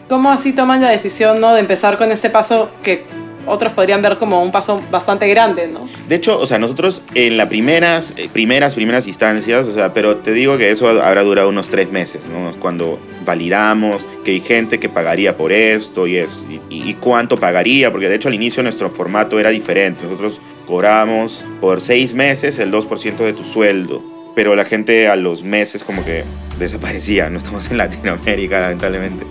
¿Cómo 0.09 0.31
así 0.31 0.53
toman 0.53 0.81
la 0.81 0.89
decisión 0.89 1.39
¿no? 1.39 1.53
de 1.53 1.61
empezar 1.61 1.97
con 1.97 2.11
este 2.11 2.29
paso 2.29 2.69
que 2.83 3.05
otros 3.45 3.73
podrían 3.73 4.01
ver 4.01 4.17
como 4.17 4.43
un 4.43 4.51
paso 4.51 4.81
bastante 4.91 5.27
grande, 5.27 5.67
¿no? 5.67 5.87
De 6.07 6.15
hecho, 6.15 6.39
o 6.39 6.45
sea, 6.45 6.59
nosotros 6.59 7.01
en 7.15 7.37
las 7.37 7.47
primeras, 7.47 8.13
eh, 8.17 8.29
primeras, 8.31 8.75
primeras 8.75 9.07
instancias, 9.07 9.65
o 9.65 9.73
sea, 9.73 9.93
pero 9.93 10.17
te 10.17 10.31
digo 10.31 10.57
que 10.57 10.69
eso 10.69 10.87
habrá 10.89 11.23
durado 11.23 11.49
unos 11.49 11.67
tres 11.67 11.91
meses, 11.91 12.21
¿no? 12.31 12.51
Cuando 12.59 12.99
validamos 13.25 14.05
que 14.23 14.31
hay 14.31 14.41
gente 14.41 14.79
que 14.79 14.89
pagaría 14.89 15.37
por 15.37 15.51
esto 15.51 16.07
y, 16.07 16.17
es, 16.17 16.45
y, 16.49 16.59
y 16.69 16.93
cuánto 16.95 17.37
pagaría, 17.37 17.91
porque 17.91 18.09
de 18.09 18.15
hecho 18.15 18.27
al 18.27 18.35
inicio 18.35 18.61
nuestro 18.63 18.89
formato 18.89 19.39
era 19.39 19.49
diferente. 19.49 20.03
Nosotros 20.03 20.39
cobramos 20.67 21.43
por 21.59 21.81
seis 21.81 22.13
meses 22.13 22.59
el 22.59 22.71
2% 22.71 23.17
de 23.17 23.33
tu 23.33 23.43
sueldo 23.43 24.20
pero 24.35 24.55
la 24.55 24.65
gente 24.65 25.07
a 25.07 25.15
los 25.15 25.43
meses 25.43 25.83
como 25.83 26.03
que 26.05 26.23
desaparecía. 26.59 27.29
No 27.29 27.39
estamos 27.39 27.69
en 27.69 27.77
Latinoamérica, 27.77 28.61
lamentablemente. 28.61 29.25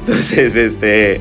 Entonces, 0.00 0.54
este, 0.54 1.20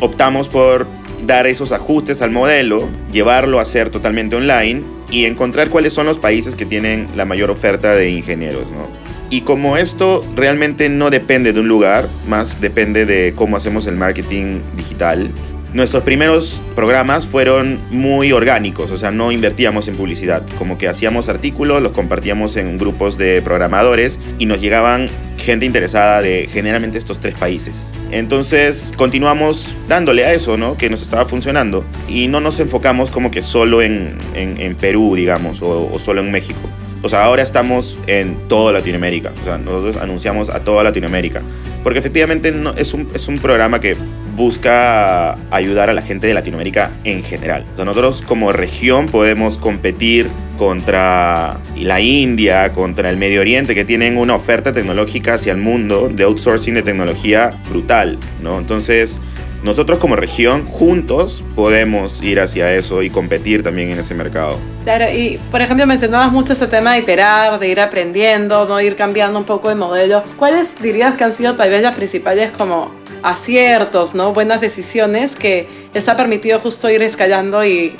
optamos 0.00 0.48
por 0.48 0.86
dar 1.26 1.46
esos 1.46 1.72
ajustes 1.72 2.22
al 2.22 2.30
modelo, 2.30 2.88
llevarlo 3.12 3.60
a 3.60 3.64
ser 3.64 3.90
totalmente 3.90 4.36
online 4.36 4.82
y 5.10 5.26
encontrar 5.26 5.68
cuáles 5.70 5.92
son 5.92 6.06
los 6.06 6.18
países 6.18 6.56
que 6.56 6.66
tienen 6.66 7.08
la 7.16 7.24
mayor 7.24 7.50
oferta 7.50 7.94
de 7.94 8.10
ingenieros, 8.10 8.70
¿no? 8.70 8.88
Y 9.30 9.42
como 9.42 9.78
esto 9.78 10.22
realmente 10.36 10.88
no 10.88 11.08
depende 11.08 11.52
de 11.52 11.60
un 11.60 11.68
lugar, 11.68 12.06
más 12.28 12.60
depende 12.60 13.06
de 13.06 13.32
cómo 13.34 13.56
hacemos 13.56 13.86
el 13.86 13.96
marketing 13.96 14.60
digital, 14.76 15.30
Nuestros 15.74 16.02
primeros 16.02 16.60
programas 16.74 17.26
fueron 17.26 17.78
muy 17.90 18.30
orgánicos, 18.32 18.90
o 18.90 18.98
sea, 18.98 19.10
no 19.10 19.32
invertíamos 19.32 19.88
en 19.88 19.96
publicidad, 19.96 20.42
como 20.58 20.76
que 20.76 20.86
hacíamos 20.86 21.30
artículos, 21.30 21.80
los 21.80 21.92
compartíamos 21.92 22.56
en 22.56 22.76
grupos 22.76 23.16
de 23.16 23.40
programadores 23.40 24.18
y 24.38 24.44
nos 24.44 24.60
llegaban 24.60 25.08
gente 25.38 25.64
interesada 25.64 26.20
de 26.20 26.46
generalmente 26.52 26.98
estos 26.98 27.20
tres 27.20 27.38
países. 27.38 27.90
Entonces 28.10 28.92
continuamos 28.96 29.74
dándole 29.88 30.26
a 30.26 30.34
eso, 30.34 30.58
¿no? 30.58 30.76
Que 30.76 30.90
nos 30.90 31.00
estaba 31.00 31.24
funcionando 31.24 31.84
y 32.06 32.28
no 32.28 32.40
nos 32.40 32.60
enfocamos 32.60 33.10
como 33.10 33.30
que 33.30 33.42
solo 33.42 33.80
en, 33.80 34.18
en, 34.34 34.74
Perú, 34.74 35.14
digamos, 35.16 35.62
o, 35.62 35.90
o 35.90 35.98
solo 35.98 36.20
en 36.20 36.30
México. 36.30 36.60
O 37.02 37.08
sea, 37.08 37.24
ahora 37.24 37.42
estamos 37.42 37.98
en 38.06 38.36
toda 38.48 38.72
Latinoamérica. 38.72 39.32
O 39.40 39.44
sea, 39.44 39.58
nosotros 39.58 39.96
anunciamos 39.96 40.50
a 40.50 40.60
toda 40.60 40.84
Latinoamérica. 40.84 41.42
Porque 41.82 41.98
efectivamente 41.98 42.52
no, 42.52 42.74
es, 42.74 42.94
un, 42.94 43.08
es 43.12 43.26
un 43.26 43.38
programa 43.38 43.80
que 43.80 43.96
busca 44.34 45.36
ayudar 45.50 45.90
a 45.90 45.94
la 45.94 46.02
gente 46.02 46.26
de 46.26 46.34
Latinoamérica 46.34 46.90
en 47.04 47.22
general. 47.22 47.64
Nosotros 47.76 48.22
como 48.22 48.52
región 48.52 49.06
podemos 49.06 49.58
competir 49.58 50.28
contra 50.58 51.58
la 51.76 52.00
India, 52.00 52.72
contra 52.72 53.10
el 53.10 53.16
Medio 53.16 53.40
Oriente, 53.40 53.74
que 53.74 53.84
tienen 53.84 54.16
una 54.16 54.34
oferta 54.34 54.72
tecnológica 54.72 55.34
hacia 55.34 55.52
el 55.52 55.58
mundo 55.58 56.08
de 56.08 56.24
outsourcing 56.24 56.74
de 56.74 56.82
tecnología 56.82 57.52
brutal, 57.68 58.18
¿no? 58.42 58.58
Entonces, 58.58 59.20
nosotros 59.62 59.98
como 59.98 60.16
región 60.16 60.66
juntos 60.66 61.44
podemos 61.54 62.22
ir 62.22 62.40
hacia 62.40 62.74
eso 62.74 63.02
y 63.02 63.10
competir 63.10 63.62
también 63.62 63.90
en 63.90 64.00
ese 64.00 64.14
mercado. 64.14 64.58
Claro, 64.84 65.04
y 65.12 65.38
por 65.50 65.62
ejemplo 65.62 65.86
mencionabas 65.86 66.32
mucho 66.32 66.52
ese 66.52 66.66
tema 66.66 66.94
de 66.94 67.00
iterar, 67.00 67.58
de 67.58 67.68
ir 67.68 67.80
aprendiendo, 67.80 68.66
no 68.66 68.80
ir 68.80 68.96
cambiando 68.96 69.38
un 69.38 69.44
poco 69.44 69.68
de 69.68 69.76
modelo. 69.76 70.24
¿Cuáles 70.36 70.80
dirías 70.80 71.16
que 71.16 71.24
han 71.24 71.32
sido 71.32 71.54
tal 71.54 71.70
vez 71.70 71.82
las 71.82 71.94
principales 71.94 72.50
como 72.50 72.90
aciertos, 73.22 74.14
¿no? 74.14 74.32
buenas 74.32 74.60
decisiones 74.60 75.36
que 75.36 75.68
les 75.94 76.08
ha 76.08 76.16
permitido 76.16 76.58
justo 76.58 76.90
ir 76.90 77.02
escalando 77.02 77.64
y 77.64 77.94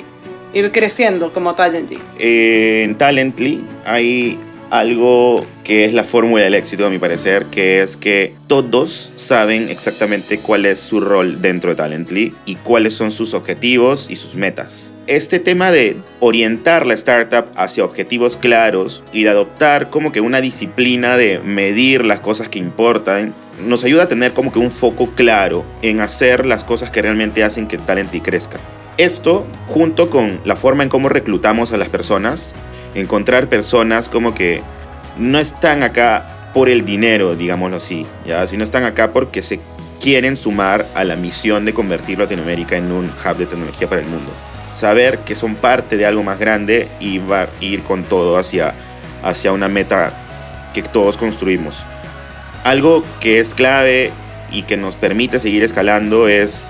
ir 0.53 0.71
creciendo 0.71 1.31
como 1.31 1.55
Talently? 1.55 1.97
en 2.19 2.97
Talently 2.97 3.63
hay 3.85 4.37
algo 4.73 5.45
que 5.63 5.85
es 5.85 5.93
la 5.93 6.03
fórmula 6.03 6.43
del 6.43 6.55
éxito, 6.55 6.87
a 6.87 6.89
mi 6.89 6.97
parecer, 6.97 7.45
que 7.51 7.83
es 7.83 7.95
que 7.95 8.33
todos 8.47 9.13
saben 9.17 9.69
exactamente 9.69 10.39
cuál 10.39 10.65
es 10.65 10.79
su 10.79 10.99
rol 10.99 11.43
dentro 11.43 11.69
de 11.69 11.75
Talently 11.75 12.33
y 12.47 12.55
cuáles 12.55 12.95
son 12.95 13.11
sus 13.11 13.35
objetivos 13.35 14.07
y 14.09 14.15
sus 14.15 14.33
metas. 14.33 14.91
Este 15.05 15.37
tema 15.37 15.71
de 15.71 15.97
orientar 16.19 16.87
la 16.87 16.95
startup 16.95 17.45
hacia 17.55 17.85
objetivos 17.85 18.35
claros 18.35 19.03
y 19.13 19.21
de 19.21 19.29
adoptar 19.29 19.91
como 19.91 20.11
que 20.11 20.21
una 20.21 20.41
disciplina 20.41 21.17
de 21.17 21.37
medir 21.37 22.03
las 22.03 22.21
cosas 22.21 22.49
que 22.49 22.57
importan, 22.57 23.35
nos 23.63 23.83
ayuda 23.83 24.03
a 24.03 24.07
tener 24.07 24.31
como 24.33 24.51
que 24.51 24.57
un 24.57 24.71
foco 24.71 25.11
claro 25.13 25.63
en 25.83 25.99
hacer 25.99 26.47
las 26.47 26.63
cosas 26.63 26.89
que 26.89 27.03
realmente 27.03 27.43
hacen 27.43 27.67
que 27.67 27.77
Talently 27.77 28.21
crezca. 28.21 28.57
Esto, 28.97 29.45
junto 29.67 30.09
con 30.09 30.39
la 30.45 30.55
forma 30.55 30.81
en 30.81 30.89
cómo 30.89 31.09
reclutamos 31.09 31.73
a 31.73 31.77
las 31.77 31.89
personas, 31.89 32.55
encontrar 32.95 33.49
personas 33.49 34.09
como 34.09 34.33
que 34.33 34.61
no 35.17 35.39
están 35.39 35.83
acá 35.83 36.51
por 36.53 36.69
el 36.69 36.85
dinero, 36.85 37.35
digámoslo 37.35 37.77
así, 37.77 38.05
¿ya? 38.25 38.45
sino 38.47 38.63
están 38.63 38.83
acá 38.83 39.11
porque 39.11 39.41
se 39.41 39.59
quieren 40.01 40.37
sumar 40.37 40.85
a 40.95 41.03
la 41.03 41.15
misión 41.15 41.65
de 41.65 41.73
convertir 41.73 42.19
Latinoamérica 42.19 42.75
en 42.75 42.91
un 42.91 43.05
hub 43.05 43.37
de 43.37 43.45
tecnología 43.45 43.87
para 43.87 44.01
el 44.01 44.07
mundo. 44.07 44.31
Saber 44.73 45.19
que 45.19 45.35
son 45.35 45.55
parte 45.55 45.97
de 45.97 46.05
algo 46.05 46.23
más 46.23 46.39
grande 46.39 46.89
y 46.99 47.19
va 47.19 47.47
ir 47.61 47.83
con 47.83 48.03
todo 48.03 48.37
hacia, 48.37 48.73
hacia 49.23 49.51
una 49.51 49.67
meta 49.67 50.11
que 50.73 50.83
todos 50.83 51.17
construimos. 51.17 51.83
Algo 52.63 53.03
que 53.19 53.39
es 53.39 53.53
clave 53.53 54.11
y 54.51 54.63
que 54.63 54.77
nos 54.77 54.95
permite 54.95 55.39
seguir 55.39 55.63
escalando 55.63 56.27
es 56.27 56.63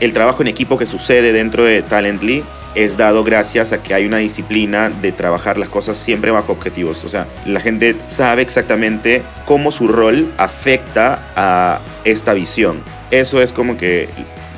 el 0.00 0.12
trabajo 0.12 0.42
en 0.42 0.48
equipo 0.48 0.78
que 0.78 0.86
sucede 0.86 1.32
dentro 1.32 1.64
de 1.64 1.82
Talently 1.82 2.44
es 2.76 2.98
dado 2.98 3.24
gracias 3.24 3.72
a 3.72 3.82
que 3.82 3.94
hay 3.94 4.04
una 4.04 4.18
disciplina 4.18 4.90
de 4.90 5.10
trabajar 5.10 5.56
las 5.56 5.70
cosas 5.70 5.96
siempre 5.96 6.30
bajo 6.30 6.52
objetivos. 6.52 7.02
O 7.04 7.08
sea, 7.08 7.26
la 7.46 7.60
gente 7.60 7.96
sabe 8.06 8.42
exactamente 8.42 9.22
cómo 9.46 9.72
su 9.72 9.88
rol 9.88 10.30
afecta 10.36 11.22
a 11.34 11.80
esta 12.04 12.34
visión. 12.34 12.82
Eso 13.10 13.40
es 13.40 13.50
como 13.50 13.78
que 13.78 14.08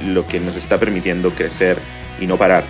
lo 0.05 0.27
que 0.27 0.41
nos 0.41 0.57
está 0.57 0.79
permitiendo 0.79 1.31
crecer 1.31 1.79
y 2.21 2.27
no 2.27 2.37
parar. 2.37 2.65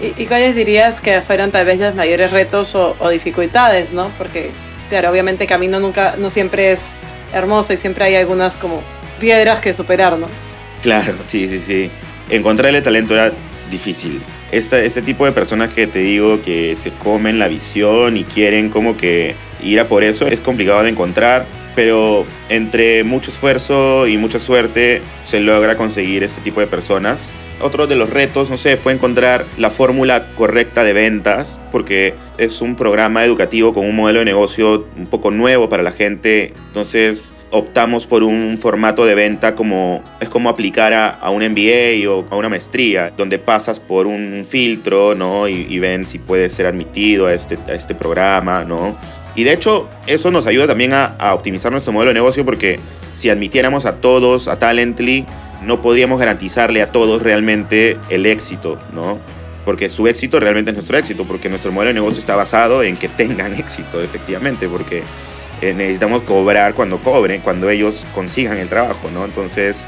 ¿Y, 0.00 0.26
cuáles 0.26 0.54
dirías 0.54 1.00
que 1.00 1.22
fueron 1.22 1.50
tal 1.50 1.64
vez 1.64 1.78
los 1.78 1.94
mayores 1.94 2.30
retos 2.30 2.74
o, 2.74 2.96
o, 2.98 3.08
dificultades, 3.08 3.92
no? 3.92 4.10
Porque, 4.18 4.50
claro, 4.88 5.10
obviamente 5.10 5.44
el 5.44 5.48
camino 5.48 5.80
nunca, 5.80 6.16
no 6.18 6.28
siempre 6.28 6.72
es 6.72 6.94
hermoso 7.32 7.72
y 7.72 7.76
siempre 7.76 8.04
hay 8.04 8.16
algunas 8.16 8.56
como 8.56 8.82
piedras 9.20 9.60
que 9.60 9.72
superar, 9.72 10.18
¿no? 10.18 10.26
Claro, 10.82 11.18
sí, 11.22 11.48
sí, 11.48 11.60
sí. 11.60 11.90
Encontrarle 12.28 12.82
talento 12.82 13.14
era 13.14 13.32
difícil 13.72 14.20
este 14.52 15.02
tipo 15.02 15.24
de 15.24 15.32
personas 15.32 15.72
que 15.72 15.86
te 15.86 16.00
digo 16.00 16.42
que 16.42 16.76
se 16.76 16.92
comen 16.92 17.38
la 17.38 17.48
visión 17.48 18.16
y 18.16 18.24
quieren 18.24 18.68
como 18.68 18.96
que 18.96 19.34
ir 19.62 19.80
a 19.80 19.88
por 19.88 20.04
eso 20.04 20.26
es 20.26 20.40
complicado 20.40 20.82
de 20.82 20.90
encontrar, 20.90 21.46
pero 21.74 22.26
entre 22.48 23.02
mucho 23.02 23.30
esfuerzo 23.30 24.06
y 24.06 24.18
mucha 24.18 24.38
suerte 24.38 25.02
se 25.22 25.40
logra 25.40 25.76
conseguir 25.76 26.22
este 26.22 26.40
tipo 26.42 26.60
de 26.60 26.66
personas. 26.66 27.32
Otro 27.62 27.86
de 27.86 27.94
los 27.94 28.10
retos, 28.10 28.50
no 28.50 28.56
sé, 28.56 28.76
fue 28.76 28.92
encontrar 28.92 29.44
la 29.56 29.70
fórmula 29.70 30.26
correcta 30.34 30.82
de 30.82 30.92
ventas, 30.92 31.60
porque 31.70 32.14
es 32.36 32.60
un 32.60 32.74
programa 32.74 33.24
educativo 33.24 33.72
con 33.72 33.86
un 33.86 33.94
modelo 33.94 34.18
de 34.18 34.24
negocio 34.24 34.84
un 34.96 35.06
poco 35.06 35.30
nuevo 35.30 35.68
para 35.68 35.84
la 35.84 35.92
gente. 35.92 36.54
Entonces, 36.66 37.32
optamos 37.52 38.06
por 38.06 38.24
un 38.24 38.58
formato 38.60 39.06
de 39.06 39.14
venta 39.14 39.54
como 39.54 40.02
es 40.20 40.28
como 40.28 40.48
aplicar 40.48 40.92
a, 40.92 41.30
un 41.30 41.44
MBA 41.44 42.10
o 42.10 42.26
a 42.30 42.36
una 42.36 42.48
maestría, 42.48 43.12
donde 43.16 43.38
pasas 43.38 43.78
por 43.78 44.08
un 44.08 44.44
filtro, 44.48 45.14
¿no? 45.14 45.46
Y, 45.46 45.78
ven 45.78 46.04
si 46.04 46.18
puedes 46.18 46.52
ser 46.54 46.66
admitido 46.66 47.26
a 47.26 47.34
este, 47.34 47.58
a 47.68 47.74
este 47.74 47.94
programa, 47.94 48.64
¿no? 48.64 48.96
Y 49.36 49.44
de 49.44 49.52
hecho, 49.52 49.88
eso 50.08 50.32
nos 50.32 50.46
ayuda 50.46 50.66
también 50.66 50.94
a, 50.94 51.14
a 51.18 51.32
optimizar 51.34 51.70
nuestro 51.70 51.92
modelo 51.92 52.08
de 52.08 52.14
negocio 52.14 52.44
porque 52.44 52.80
si 53.14 53.30
admitiéramos 53.30 53.86
a 53.86 53.96
todos 54.00 54.48
a 54.48 54.58
Talently, 54.58 55.26
no 55.64 55.80
podríamos 55.80 56.18
garantizarle 56.18 56.82
a 56.82 56.90
todos 56.90 57.22
realmente 57.22 57.98
el 58.10 58.26
éxito, 58.26 58.78
¿no? 58.92 59.18
Porque 59.64 59.88
su 59.88 60.08
éxito 60.08 60.40
realmente 60.40 60.70
es 60.70 60.76
nuestro 60.76 60.98
éxito, 60.98 61.24
porque 61.24 61.48
nuestro 61.48 61.70
modelo 61.70 61.88
de 61.88 61.94
negocio 61.94 62.20
está 62.20 62.36
basado 62.36 62.82
en 62.82 62.96
que 62.96 63.08
tengan 63.08 63.54
éxito, 63.58 64.02
efectivamente, 64.02 64.68
porque 64.68 65.02
eh, 65.60 65.74
necesitamos 65.74 66.22
cobrar 66.22 66.74
cuando 66.74 67.00
cobren, 67.00 67.40
cuando 67.40 67.70
ellos 67.70 68.04
consigan 68.14 68.58
el 68.58 68.68
trabajo, 68.68 69.10
¿no? 69.12 69.24
Entonces, 69.24 69.86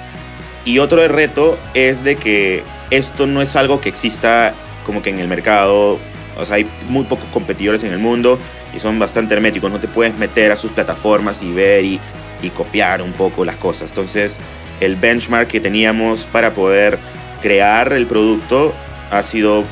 y 0.64 0.78
otro 0.78 1.07
reto 1.09 1.59
es 1.75 2.04
de 2.04 2.16
que 2.16 2.62
esto 2.90 3.26
no 3.26 3.43
es 3.43 3.57
algo 3.57 3.81
que 3.81 3.88
exista 3.88 4.54
como 4.87 5.02
que 5.02 5.11
en 5.11 5.19
el 5.19 5.28
mercado, 5.28 5.99
o 6.38 6.45
sea, 6.45 6.57
hay 6.57 6.66
muy 6.88 7.04
pocos 7.04 7.26
competidores 7.33 7.83
en 7.85 7.93
el 7.93 7.99
mundo 7.99 8.38
y 8.75 8.78
son 8.78 8.99
bastante 8.99 9.35
herméticos, 9.35 9.71
no 9.71 9.81
te 9.81 9.88
puedes 9.88 10.16
meter 10.16 10.52
a 10.52 10.57
sus 10.57 10.71
plataformas 10.71 11.43
y 11.43 11.52
ver 11.52 11.85
y, 11.85 12.00
y 12.43 12.50
copiar 12.50 13.02
un 13.02 13.12
poco 13.12 13.45
las 13.45 13.57
cosas. 13.57 13.90
Entonces, 13.90 14.40
el 14.81 14.97
benchmark 14.97 15.49
que 15.49 15.61
teníamos 15.61 16.26
para 16.26 16.54
poder 16.54 16.99
crear 17.43 17.93
el 17.93 18.07
producto 18.07 18.75
ha 19.11 19.23
sido 19.23 19.64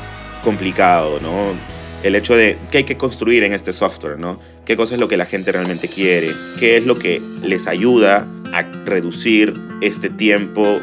complicado, 0.43 1.19
¿no? 1.21 1.53
El 2.03 2.15
hecho 2.15 2.35
de 2.35 2.57
qué 2.71 2.79
hay 2.79 2.83
que 2.83 2.97
construir 2.97 3.43
en 3.43 3.53
este 3.53 3.71
software, 3.71 4.19
¿no? 4.19 4.39
qué 4.65 4.75
cosa 4.75 4.95
es 4.95 4.99
lo 4.99 5.07
que 5.07 5.17
la 5.17 5.25
gente 5.25 5.51
realmente 5.51 5.87
quiere, 5.87 6.31
qué 6.59 6.77
es 6.77 6.85
lo 6.85 6.97
que 6.97 7.21
les 7.41 7.67
ayuda 7.67 8.27
a 8.53 8.63
reducir 8.85 9.53
este 9.81 10.09
tiempo 10.09 10.79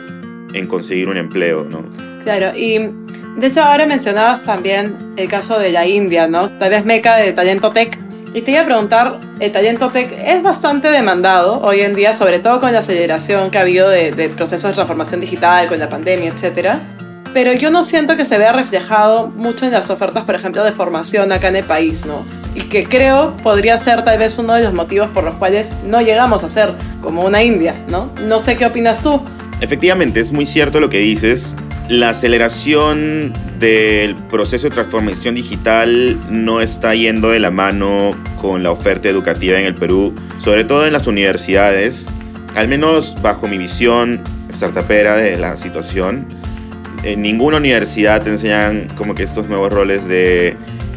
en 0.53 0.67
conseguir 0.67 1.09
un 1.09 1.17
empleo, 1.17 1.65
¿no? 1.65 1.85
Claro, 2.25 2.57
y 2.57 2.79
de 2.79 3.47
hecho 3.47 3.63
ahora 3.63 3.87
mencionabas 3.87 4.45
también 4.45 5.15
el 5.17 5.29
caso 5.29 5.59
de 5.59 5.71
la 5.71 5.87
India, 5.87 6.29
¿no? 6.29 6.51
Tal 6.59 6.71
vez 6.71 6.85
meca 6.85 7.17
de 7.17 7.33
talento 7.33 7.71
tech. 7.71 7.99
Y 8.33 8.43
te 8.43 8.53
iba 8.53 8.61
a 8.61 8.65
preguntar, 8.65 9.19
el 9.41 9.51
talento 9.51 9.89
tech 9.91 10.13
es 10.13 10.43
bastante 10.43 10.89
demandado 10.89 11.61
hoy 11.63 11.81
en 11.81 11.95
día, 11.95 12.15
sobre 12.15 12.39
todo 12.39 12.61
con 12.61 12.73
la 12.73 12.79
aceleración 12.79 13.51
que 13.51 13.59
ha 13.59 13.63
habido 13.63 13.89
de, 13.89 14.13
de 14.13 14.29
procesos 14.29 14.71
de 14.71 14.75
transformación 14.75 15.21
digital, 15.21 15.67
con 15.67 15.79
la 15.79 15.89
pandemia, 15.89 16.31
etcétera 16.31 16.81
pero 17.33 17.53
yo 17.53 17.71
no 17.71 17.85
siento 17.85 18.17
que 18.17 18.25
se 18.25 18.39
vea 18.39 18.53
reflejado 18.53 19.29
mucho 19.29 19.65
en 19.65 19.73
las 19.73 19.91
ofertas, 19.91 20.25
por 20.25 20.35
ejemplo, 20.35 20.65
de 20.65 20.73
formación 20.73 21.33
acá 21.33 21.49
en 21.49 21.57
el 21.57 21.65
país, 21.65 22.05
¿no? 22.05 22.25
Y 22.55 22.63
que 22.63 22.85
creo 22.85 23.37
podría 23.43 23.79
ser 23.79 24.03
tal 24.03 24.19
vez 24.19 24.39
uno 24.39 24.55
de 24.55 24.63
los 24.63 24.73
motivos 24.73 25.09
por 25.09 25.23
los 25.23 25.37
cuales 25.37 25.73
no 25.87 26.01
llegamos 26.01 26.43
a 26.43 26.51
ser 26.51 26.75
como 27.01 27.25
una 27.25 27.43
India, 27.43 27.85
¿no? 27.89 28.11
No 28.27 28.41
sé 28.41 28.57
qué 28.57 28.67
opinas 28.67 29.03
tú. 29.03 29.21
Efectivamente, 29.61 30.21
es 30.21 30.33
muy 30.33 30.47
cierto 30.47 30.81
lo 30.81 30.89
que 30.89 30.99
dices. 30.99 31.55
La 31.91 32.11
aceleración 32.11 33.35
del 33.59 34.15
proceso 34.15 34.69
de 34.69 34.75
transformación 34.75 35.35
digital 35.35 36.17
no 36.31 36.63
está 36.63 36.95
yendo 36.95 37.31
de 37.31 37.41
la 37.41 37.51
mano 37.51 38.13
con 38.41 38.63
la 38.63 38.71
oferta 38.71 39.09
educativa 39.11 39.59
en 39.59 39.67
el 39.67 39.75
Perú, 39.75 40.15
sobre 40.39 40.65
todo 40.65 40.87
en 40.87 40.95
las 40.95 41.07
universidades, 41.07 42.09
al 42.55 42.69
menos 42.69 43.21
bajo 43.21 43.47
mi 43.49 43.59
visión 43.59 44.23
startupera 44.51 45.17
de 45.17 45.37
la 45.37 45.57
situación 45.59 46.27
en 47.03 47.23
ninguna 47.23 47.57
universidad 47.57 48.23
te 48.23 48.31
enseñan 48.31 48.89
como 48.97 49.15
que 49.15 49.23
estos 49.23 49.49
nuevos 49.49 49.73
roles 49.73 50.07
de 50.07 50.49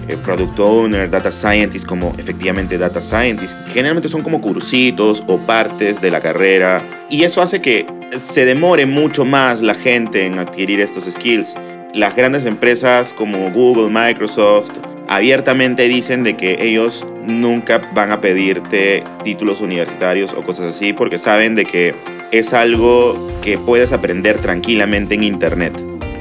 eh, 0.07 0.17
product 0.23 0.59
owner, 0.59 1.09
data 1.09 1.31
scientist, 1.31 1.85
como 1.85 2.13
efectivamente 2.17 2.77
data 2.77 3.01
scientist. 3.01 3.59
Generalmente 3.69 4.09
son 4.09 4.21
como 4.21 4.41
cursitos 4.41 5.23
o 5.27 5.39
partes 5.39 6.01
de 6.01 6.11
la 6.11 6.19
carrera 6.19 6.83
y 7.09 7.23
eso 7.23 7.41
hace 7.41 7.61
que 7.61 7.85
se 8.17 8.45
demore 8.45 8.85
mucho 8.85 9.25
más 9.25 9.61
la 9.61 9.73
gente 9.73 10.25
en 10.25 10.39
adquirir 10.39 10.79
estos 10.79 11.05
skills. 11.05 11.55
Las 11.93 12.15
grandes 12.15 12.45
empresas 12.45 13.13
como 13.13 13.51
Google, 13.51 13.89
Microsoft, 13.89 14.79
abiertamente 15.07 15.87
dicen 15.87 16.23
de 16.23 16.35
que 16.35 16.57
ellos 16.59 17.05
nunca 17.25 17.81
van 17.93 18.11
a 18.11 18.21
pedirte 18.21 19.03
títulos 19.23 19.61
universitarios 19.61 20.33
o 20.33 20.43
cosas 20.43 20.75
así 20.75 20.93
porque 20.93 21.17
saben 21.17 21.55
de 21.55 21.65
que 21.65 21.95
es 22.31 22.53
algo 22.53 23.29
que 23.41 23.57
puedes 23.57 23.91
aprender 23.91 24.39
tranquilamente 24.39 25.15
en 25.15 25.23
internet. 25.23 25.73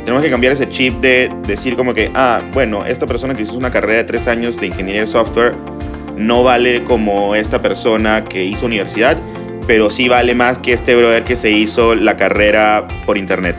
Tenemos 0.04 0.22
que 0.22 0.30
cambiar 0.30 0.52
ese 0.52 0.68
chip 0.68 1.00
de 1.00 1.30
decir 1.46 1.76
como 1.76 1.94
que, 1.94 2.10
ah, 2.14 2.42
bueno, 2.52 2.84
esta 2.84 3.06
persona 3.06 3.34
que 3.34 3.42
hizo 3.42 3.54
una 3.54 3.70
carrera 3.70 3.98
de 3.98 4.04
tres 4.04 4.26
años 4.26 4.56
de 4.56 4.66
ingeniería 4.66 5.02
de 5.02 5.06
software 5.06 5.54
no 6.16 6.42
vale 6.42 6.82
como 6.84 7.34
esta 7.34 7.62
persona 7.62 8.24
que 8.24 8.44
hizo 8.44 8.66
universidad, 8.66 9.16
pero 9.66 9.90
sí 9.90 10.08
vale 10.08 10.34
más 10.34 10.58
que 10.58 10.72
este 10.72 10.94
brother 10.94 11.24
que 11.24 11.36
se 11.36 11.50
hizo 11.50 11.94
la 11.94 12.16
carrera 12.16 12.86
por 13.06 13.18
internet. 13.18 13.56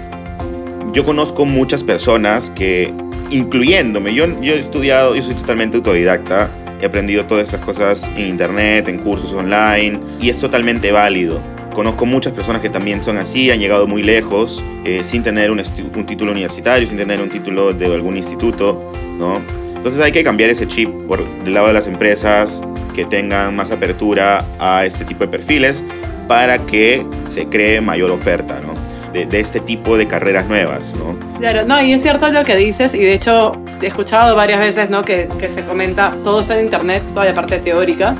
Yo 0.93 1.03
conozco 1.05 1.45
muchas 1.45 1.83
personas 1.83 2.50
que, 2.50 2.93
incluyéndome, 3.29 4.13
yo, 4.13 4.27
yo 4.41 4.53
he 4.53 4.60
estudiado, 4.60 5.15
yo 5.15 5.22
soy 5.22 5.33
totalmente 5.36 5.77
autodidacta, 5.77 6.50
he 6.81 6.86
aprendido 6.86 7.25
todas 7.25 7.45
estas 7.45 7.62
cosas 7.62 8.12
en 8.15 8.27
internet, 8.27 8.88
en 8.88 9.00
cursos 9.00 9.33
online, 9.33 10.00
y 10.22 10.29
es 10.29 10.39
totalmente 10.39 10.91
válido 10.91 11.41
Conozco 11.74 12.05
muchas 12.05 12.33
personas 12.33 12.62
que 12.62 12.69
también 12.69 13.01
son 13.01 13.17
así, 13.17 13.50
han 13.50 13.60
llegado 13.60 13.88
muy 13.88 14.03
lejos 14.03 14.63
eh, 14.86 15.01
sin 15.03 15.24
tener 15.24 15.50
un, 15.50 15.60
título 16.05 16.31
universitario, 16.31 16.88
sin 16.88 16.98
tener 16.98 17.19
un 17.19 17.29
título 17.29 17.74
de 17.74 17.86
algún 17.88 18.15
instituto, 18.15 18.91
¿no? 19.17 19.41
Entonces 19.75 20.00
hay 20.00 20.12
que 20.12 20.24
cambiar 20.24 20.51
ese 20.51 20.67
chip 20.67 20.89
por 21.07 21.27
del 21.43 21.55
lado 21.55 21.67
de 21.67 21.74
las 21.74 21.88
empresas 21.88 22.62
que 22.93 23.05
tengan 23.05 23.55
más 23.55 23.71
apertura 23.71 24.45
a 24.59 24.85
este 24.85 25.03
tipo 25.05 25.25
de 25.25 25.29
perfiles 25.29 25.83
para 26.27 26.59
que 26.59 27.05
se 27.27 27.47
cree 27.47 27.81
mayor 27.81 28.12
oferta, 28.12 28.59
¿no? 28.62 28.73
De, 29.12 29.25
de, 29.25 29.39
este 29.39 29.59
tipo 29.59 29.97
de 29.97 30.07
carreras 30.07 30.47
nuevas, 30.47 30.95
¿no? 30.95 31.15
Claro, 31.38 31.65
no, 31.65 31.79
y 31.81 31.93
es 31.93 32.01
cierto 32.01 32.29
lo 32.29 32.43
que 32.43 32.55
dices, 32.55 32.95
y 32.95 33.00
de 33.00 33.13
hecho 33.13 33.51
he 33.81 33.88
escuchado 33.88 34.35
varias 34.35 34.59
veces, 34.59 34.89
¿no? 34.89 35.03
Que, 35.05 35.29
que 35.39 35.50
se 35.50 35.63
comenta, 35.63 36.15
todo 36.23 36.39
está 36.39 36.57
en 36.57 36.65
internet, 36.65 37.03
toda 37.13 37.25
la 37.25 37.33
parte 37.33 37.59
teórica, 37.59 38.15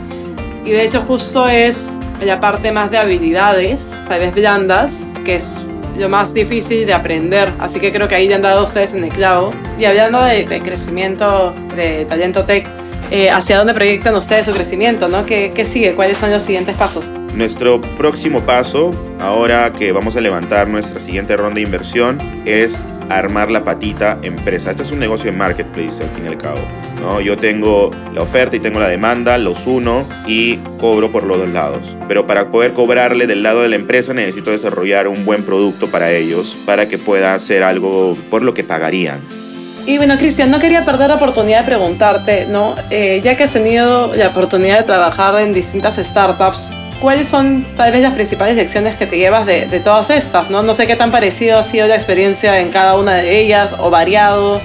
Y 0.66 0.72
de 0.72 0.84
hecho 0.84 1.02
justo 1.02 1.50
es 1.50 1.98
la 2.22 2.40
parte 2.40 2.72
más 2.72 2.92
de 2.92 2.98
habilidades, 2.98 3.98
tal 4.08 4.20
vez 4.20 4.36
blandas, 4.36 5.08
que 5.26 5.36
es 5.36 5.66
lo 5.98 6.10
más 6.10 6.34
difícil 6.34 6.86
de 6.86 6.94
aprender. 6.94 7.52
Así 7.60 7.80
que 7.80 7.92
creo 7.92 8.08
que 8.08 8.16
ahí 8.16 8.28
le 8.28 8.36
han 8.36 8.42
dado 8.42 8.64
ustedes 8.64 8.94
en 8.94 9.04
el 9.04 9.10
clavo. 9.10 9.52
Y 9.80 9.86
hablando 9.86 10.24
de, 10.24 10.46
de 10.46 10.62
crecimiento 10.62 11.54
de 11.76 12.06
talento 12.06 12.46
tech, 12.46 12.68
eh, 13.14 13.30
¿hacia 13.30 13.60
dónde 13.60 13.76
proyectan 13.76 14.16
ustedes 14.16 14.48
su 14.48 14.54
crecimiento? 14.54 15.08
¿no? 15.08 15.24
¿Qué, 15.26 15.52
¿Qué 15.54 15.66
sigue? 15.66 15.94
¿Cuáles 15.94 16.18
son 16.18 16.32
los 16.32 16.42
siguientes 16.42 16.76
pasos? 16.76 17.12
Nuestro 17.36 17.80
próximo 17.80 18.42
paso, 18.42 18.92
ahora 19.20 19.72
que 19.72 19.92
vamos 19.92 20.16
a 20.16 20.22
levantar 20.22 20.68
nuestra 20.68 21.00
siguiente 21.00 21.38
ronda 21.38 21.56
de 21.56 21.62
inversión, 21.62 22.18
es 22.46 22.84
armar 23.10 23.52
la 23.52 23.64
patita 23.64 24.18
empresa. 24.24 24.72
Este 24.72 24.82
es 24.82 24.92
un 24.92 24.98
negocio 24.98 25.32
de 25.32 25.38
marketplace 25.38 26.02
al 26.02 26.10
fin 26.10 26.26
y 26.26 26.28
al 26.28 26.40
cabo. 26.40 26.60
¿no? 27.02 27.22
Yo 27.22 27.38
tengo 27.38 27.92
la 28.14 28.24
oferta 28.24 28.56
y 28.56 28.60
tengo 28.60 28.80
la 28.80 28.88
demanda, 28.88 29.38
los 29.38 29.68
uno 29.68 30.08
y 30.26 30.58
cobro 30.80 31.12
por 31.12 31.24
los 31.24 31.38
dos 31.38 31.50
lados. 31.50 31.96
Pero 32.08 32.26
para 32.26 32.50
poder 32.50 32.74
cobrarle 32.74 33.28
del 33.28 33.44
lado 33.44 33.62
de 33.62 33.70
la 33.70 33.76
empresa 33.76 34.16
necesito 34.16 34.50
desarrollar 34.50 35.08
un 35.08 35.24
buen 35.24 35.44
producto 35.44 35.88
para 35.88 36.12
ellos, 36.12 36.58
para 36.66 36.88
que 36.88 36.98
pueda 36.98 37.36
hacer 37.36 37.62
algo 37.62 38.18
por 38.32 38.42
lo 38.42 38.56
que 38.56 38.64
pagarían. 38.64 39.43
Y 39.86 39.98
bueno, 39.98 40.18
Cristian, 40.18 40.50
no 40.50 40.60
quería 40.60 40.86
perder 40.86 41.10
la 41.10 41.16
oportunidad 41.16 41.60
de 41.60 41.66
preguntarte, 41.66 42.46
¿no? 42.46 42.76
Eh, 42.90 43.20
ya 43.22 43.36
que 43.36 43.44
has 43.44 43.52
tenido 43.52 44.16
la 44.16 44.30
oportunidad 44.30 44.78
de 44.78 44.84
trabajar 44.84 45.38
en 45.42 45.54
distintas 45.54 45.98
startups, 45.98 46.70
¿cuáles 47.02 47.28
son 47.28 47.66
tal 47.76 47.92
vez 47.92 48.02
las 48.02 48.14
principales 48.14 48.56
lecciones 48.56 48.96
que 48.96 49.06
te 49.06 49.18
llevas 49.18 49.46
de, 49.46 49.68
todas 49.84 50.10
estas? 50.10 50.50
¿no? 50.50 50.64
no 50.64 50.74
sé 50.74 50.88
qué 50.88 50.96
tan 50.96 51.12
parecido 51.12 51.60
ha 51.60 51.64
sido 51.64 51.86
la 51.88 51.96
experiencia 51.96 52.62
en 52.62 52.70
cada 52.70 52.96
una 52.96 53.16
de 53.16 53.42
ellas 53.42 53.76
o 53.78 53.90
variado. 53.90 54.62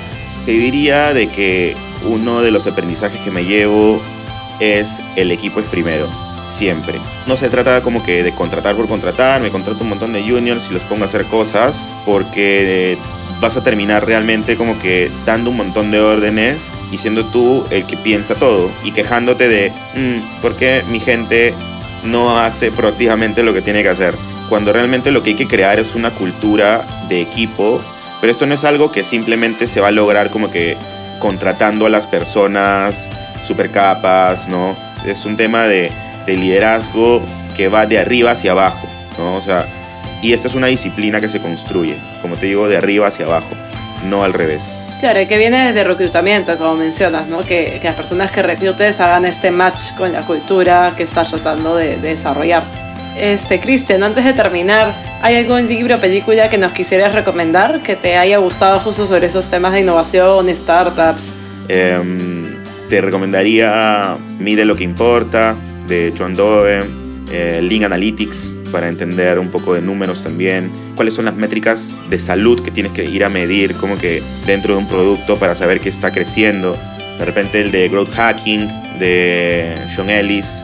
Te 0.47 0.53
diría 0.53 1.13
de 1.13 1.29
que 1.29 1.77
uno 2.09 2.41
de 2.41 2.53
los 2.53 2.69
aprendizajes 2.69 3.21
que 3.21 3.33
me 3.33 3.45
llevo 3.45 4.01
es 4.61 5.03
el 5.17 5.33
equipo 5.33 5.59
es 5.59 5.67
primero, 5.67 6.09
siempre. 6.47 7.01
No 7.27 7.37
se 7.37 7.49
trata 7.49 7.83
como 7.83 8.05
que 8.05 8.23
de 8.23 8.33
contratar 8.37 8.77
por 8.77 8.87
contratar, 8.87 9.41
me 9.41 9.51
contrato 9.51 9.83
un 9.83 9.89
montón 9.89 10.13
de 10.13 10.23
juniors 10.23 10.69
y 10.71 10.75
los 10.75 10.85
pongo 10.85 11.03
a 11.03 11.07
hacer 11.07 11.25
cosas 11.25 11.93
porque 12.07 12.97
vas 13.40 13.57
a 13.57 13.62
terminar 13.62 14.04
realmente 14.07 14.57
como 14.57 14.78
que 14.78 15.11
dando 15.25 15.50
un 15.50 15.57
montón 15.57 15.90
de 15.90 16.00
órdenes 16.00 16.73
y 16.90 16.99
siendo 16.99 17.26
tú 17.26 17.64
el 17.71 17.87
que 17.87 17.97
piensa 17.97 18.35
todo 18.35 18.71
y 18.83 18.92
quejándote 18.92 19.49
de 19.49 19.73
mmm, 19.95 20.40
por 20.40 20.57
qué 20.57 20.85
mi 20.88 21.00
gente 21.00 21.54
no 22.04 22.38
hace 22.38 22.71
proactivamente 22.71 23.42
lo 23.42 23.54
que 23.54 23.62
tiene 23.62 23.83
que 23.83 23.90
hacer. 23.90 24.16
Cuando 24.49 24.73
realmente 24.73 25.11
lo 25.11 25.23
que 25.23 25.30
hay 25.30 25.37
que 25.37 25.47
crear 25.47 25.78
es 25.78 25.95
una 25.95 26.14
cultura 26.14 27.07
de 27.09 27.21
equipo, 27.21 27.83
pero 28.21 28.33
esto 28.33 28.47
no 28.47 28.54
es 28.54 28.64
algo 28.64 28.90
que 28.90 29.04
simplemente 29.04 29.66
se 29.66 29.80
va 29.80 29.88
a 29.88 29.92
lograr 29.92 30.30
como 30.30 30.50
que 30.50 30.76
contratando 31.18 31.87
a 31.87 31.90
las 31.90 32.07
personas 32.07 33.11
super 33.47 33.71
capas, 33.71 34.49
¿no? 34.49 34.76
Es 35.07 35.25
un 35.25 35.37
tema 35.37 35.64
de, 35.64 35.90
de 36.26 36.37
liderazgo 36.37 37.23
que 37.57 37.68
va 37.68 37.87
de 37.87 37.99
arriba 37.99 38.33
hacia 38.33 38.52
abajo, 38.52 38.88
¿no? 39.18 39.37
O 39.37 39.42
sea, 39.42 39.66
y 40.23 40.33
esta 40.33 40.49
es 40.49 40.55
una 40.55 40.67
disciplina 40.67 41.21
que 41.21 41.29
se 41.29 41.41
construye, 41.41 41.97
como 42.23 42.37
te 42.37 42.47
digo, 42.47 42.69
de 42.69 42.77
arriba 42.77 43.09
hacia 43.09 43.27
abajo, 43.27 43.51
no 44.09 44.25
al 44.25 44.33
revés. 44.33 44.63
Claro, 45.01 45.21
que 45.29 45.39
viene 45.39 45.69
desde 45.69 45.85
reclutamiento, 45.85 46.59
como 46.59 46.75
mencionas, 46.75 47.29
¿no? 47.29 47.39
Que, 47.41 47.79
que, 47.81 47.87
las 47.87 47.95
personas 47.95 48.33
que 48.33 48.43
reclutes 48.43 48.99
hagan 48.99 49.25
este 49.25 49.53
match 49.53 49.95
con 49.97 50.13
la 50.13 50.23
cultura 50.23 50.95
que 50.97 51.05
estás 51.05 51.31
tratando 51.31 51.77
de, 51.77 51.97
de 51.97 52.09
desarrollar. 52.09 52.65
Este, 53.17 53.61
Cristian, 53.61 54.03
antes 54.03 54.25
de 54.25 54.33
terminar, 54.33 54.95
¿hay 55.23 55.37
algún 55.37 55.69
libro 55.69 55.97
o 55.97 56.01
película 56.01 56.49
que 56.49 56.59
nos 56.59 56.73
quisieras 56.73 57.15
recomendar 57.15 57.81
que 57.81 57.97
te 57.97 58.17
haya 58.17 58.39
gustado 58.39 58.81
justo 58.81 59.07
sobre 59.07 59.27
esos 59.27 59.49
temas 59.49 59.73
de 59.73 59.81
innovación, 59.81 60.49
startups? 60.55 61.33
Eh, 61.69 62.01
te 62.89 63.01
recomendaría 63.01 64.17
Mide 64.39 64.65
lo 64.65 64.77
que 64.77 64.85
importa, 64.85 65.57
de 65.87 66.13
John 66.17 66.35
Dove, 66.35 67.08
eh, 67.31 67.61
Lean 67.63 67.85
Analytics, 67.85 68.57
para 68.73 68.89
entender 68.89 69.39
un 69.39 69.49
poco 69.49 69.75
de 69.75 69.83
números 69.83 70.23
también, 70.23 70.71
cuáles 70.95 71.15
son 71.15 71.25
las 71.25 71.35
métricas 71.35 71.93
de 72.09 72.19
salud 72.19 72.63
que 72.63 72.71
tienes 72.71 72.93
que 72.93 73.05
ir 73.05 73.25
a 73.25 73.29
medir 73.29 73.75
como 73.75 73.99
que 73.99 74.23
dentro 74.47 74.75
de 74.75 74.81
un 74.81 74.89
producto 74.89 75.39
para 75.39 75.55
saber 75.55 75.81
que 75.81 75.89
está 75.89 76.12
creciendo. 76.12 76.77
De 77.19 77.25
repente 77.25 77.61
el 77.61 77.71
de 77.71 77.88
Growth 77.88 78.12
Hacking 78.12 78.69
de 78.99 79.77
Sean 79.95 80.11
Ellis 80.11 80.62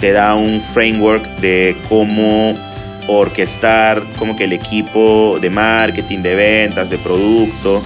te 0.00 0.12
da 0.12 0.34
un 0.34 0.60
framework 0.60 1.24
de 1.40 1.76
cómo 1.88 2.54
orquestar 3.08 4.04
como 4.18 4.36
que 4.36 4.44
el 4.44 4.52
equipo 4.52 5.38
de 5.40 5.50
marketing, 5.50 6.20
de 6.20 6.34
ventas, 6.34 6.88
de 6.90 6.98
producto 6.98 7.82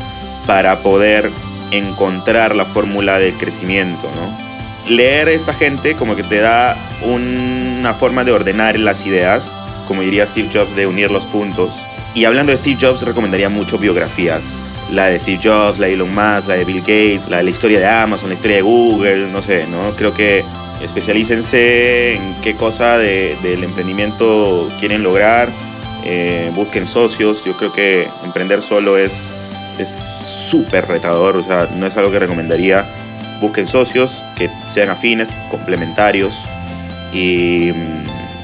para 0.47 0.83
poder 0.83 1.31
encontrar 1.71 2.55
la 2.55 2.65
fórmula 2.65 3.19
del 3.19 3.35
crecimiento, 3.35 4.11
¿no? 4.15 4.47
leer 4.89 5.29
a 5.29 5.33
esta 5.33 5.53
gente 5.53 5.97
como 5.97 6.17
que 6.17 6.23
te 6.23 6.41
da 6.41 6.77
una 7.87 7.95
forma 7.95 8.25
de 8.25 8.33
ordenar 8.33 8.77
las 8.81 9.07
ideas, 9.07 9.57
como 9.87 10.03
diría 10.03 10.27
Steve 10.27 10.51
Jobs, 10.53 10.75
de 10.75 10.89
unir 10.89 11.09
los 11.09 11.25
puntos. 11.27 11.81
Y 12.15 12.25
hablando 12.25 12.51
de 12.51 12.59
Steve 12.59 12.79
Jobs, 12.81 13.03
recomendaría 13.03 13.49
mucho 13.49 13.79
biografías. 13.79 14.61
La 14.91 15.05
de 15.07 15.21
Steve 15.21 15.39
Jobs, 15.41 15.79
la 15.79 15.87
de 15.87 15.93
Elon 15.93 16.13
Musk, 16.13 16.49
la 16.49 16.55
de 16.57 16.65
Bill 16.65 16.81
Gates, 16.81 17.29
la 17.29 17.37
de 17.37 17.45
la 17.45 17.51
historia 17.51 17.79
de 17.79 17.87
Amazon, 17.87 18.31
la 18.31 18.35
historia 18.35 18.57
de 18.57 18.63
Google, 18.63 19.29
no 19.29 19.41
sé, 19.41 19.69
¿no? 19.69 19.95
Creo 19.95 20.13
que 20.13 20.45
especialícense 20.83 22.15
en 22.15 22.35
qué 22.43 22.57
cosa 22.57 22.99
de, 22.99 23.39
del 23.41 23.63
emprendimiento 23.63 24.69
quieren 24.81 25.05
lograr, 25.05 25.49
eh, 26.03 26.51
busquen 26.57 26.89
socios. 26.89 27.45
Yo 27.45 27.57
creo 27.57 27.73
que 27.73 28.09
emprender 28.25 28.63
solo 28.63 28.99
es 28.99 29.23
súper 30.51 30.89
retador, 30.89 31.37
o 31.37 31.43
sea, 31.45 31.69
no 31.73 31.87
es 31.87 31.97
algo 31.97 32.11
que 32.11 32.19
recomendaría 32.19 32.85
busquen 33.41 33.69
socios 33.69 34.25
que 34.37 34.51
sean 34.67 34.89
afines, 34.89 35.31
complementarios 35.51 36.43
y, 37.13 37.73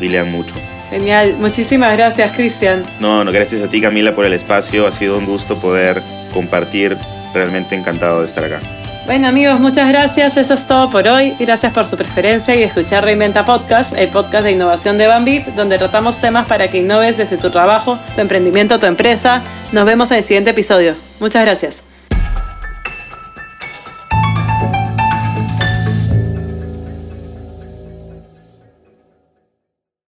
y 0.00 0.08
lean 0.08 0.30
mucho. 0.30 0.54
Genial, 0.90 1.36
muchísimas 1.38 1.96
gracias 1.96 2.32
Cristian. 2.32 2.82
No, 3.00 3.24
no, 3.24 3.32
gracias 3.32 3.62
a 3.62 3.68
ti 3.68 3.80
Camila 3.80 4.14
por 4.14 4.26
el 4.26 4.34
espacio, 4.34 4.86
ha 4.86 4.92
sido 4.92 5.18
un 5.18 5.24
gusto 5.24 5.56
poder 5.56 6.02
compartir, 6.34 6.98
realmente 7.32 7.74
encantado 7.74 8.20
de 8.20 8.26
estar 8.26 8.44
acá. 8.44 8.60
Bueno 9.06 9.26
amigos, 9.26 9.58
muchas 9.58 9.88
gracias, 9.88 10.36
eso 10.36 10.54
es 10.54 10.66
todo 10.66 10.90
por 10.90 11.08
hoy. 11.08 11.34
Gracias 11.40 11.72
por 11.72 11.86
su 11.86 11.96
preferencia 11.96 12.54
y 12.54 12.62
escuchar 12.62 13.04
Reinventa 13.04 13.44
Podcast, 13.44 13.96
el 13.96 14.08
podcast 14.08 14.44
de 14.44 14.52
innovación 14.52 14.96
de 14.96 15.06
Bambip, 15.06 15.46
donde 15.56 15.76
tratamos 15.76 16.20
temas 16.20 16.46
para 16.46 16.68
que 16.68 16.78
innoves 16.78 17.16
desde 17.16 17.36
tu 17.36 17.50
trabajo, 17.50 17.98
tu 18.14 18.20
emprendimiento, 18.20 18.78
tu 18.78 18.86
empresa. 18.86 19.42
Nos 19.72 19.86
vemos 19.86 20.10
en 20.12 20.18
el 20.18 20.24
siguiente 20.24 20.50
episodio. 20.50 20.94
Muchas 21.18 21.44
gracias. 21.44 21.91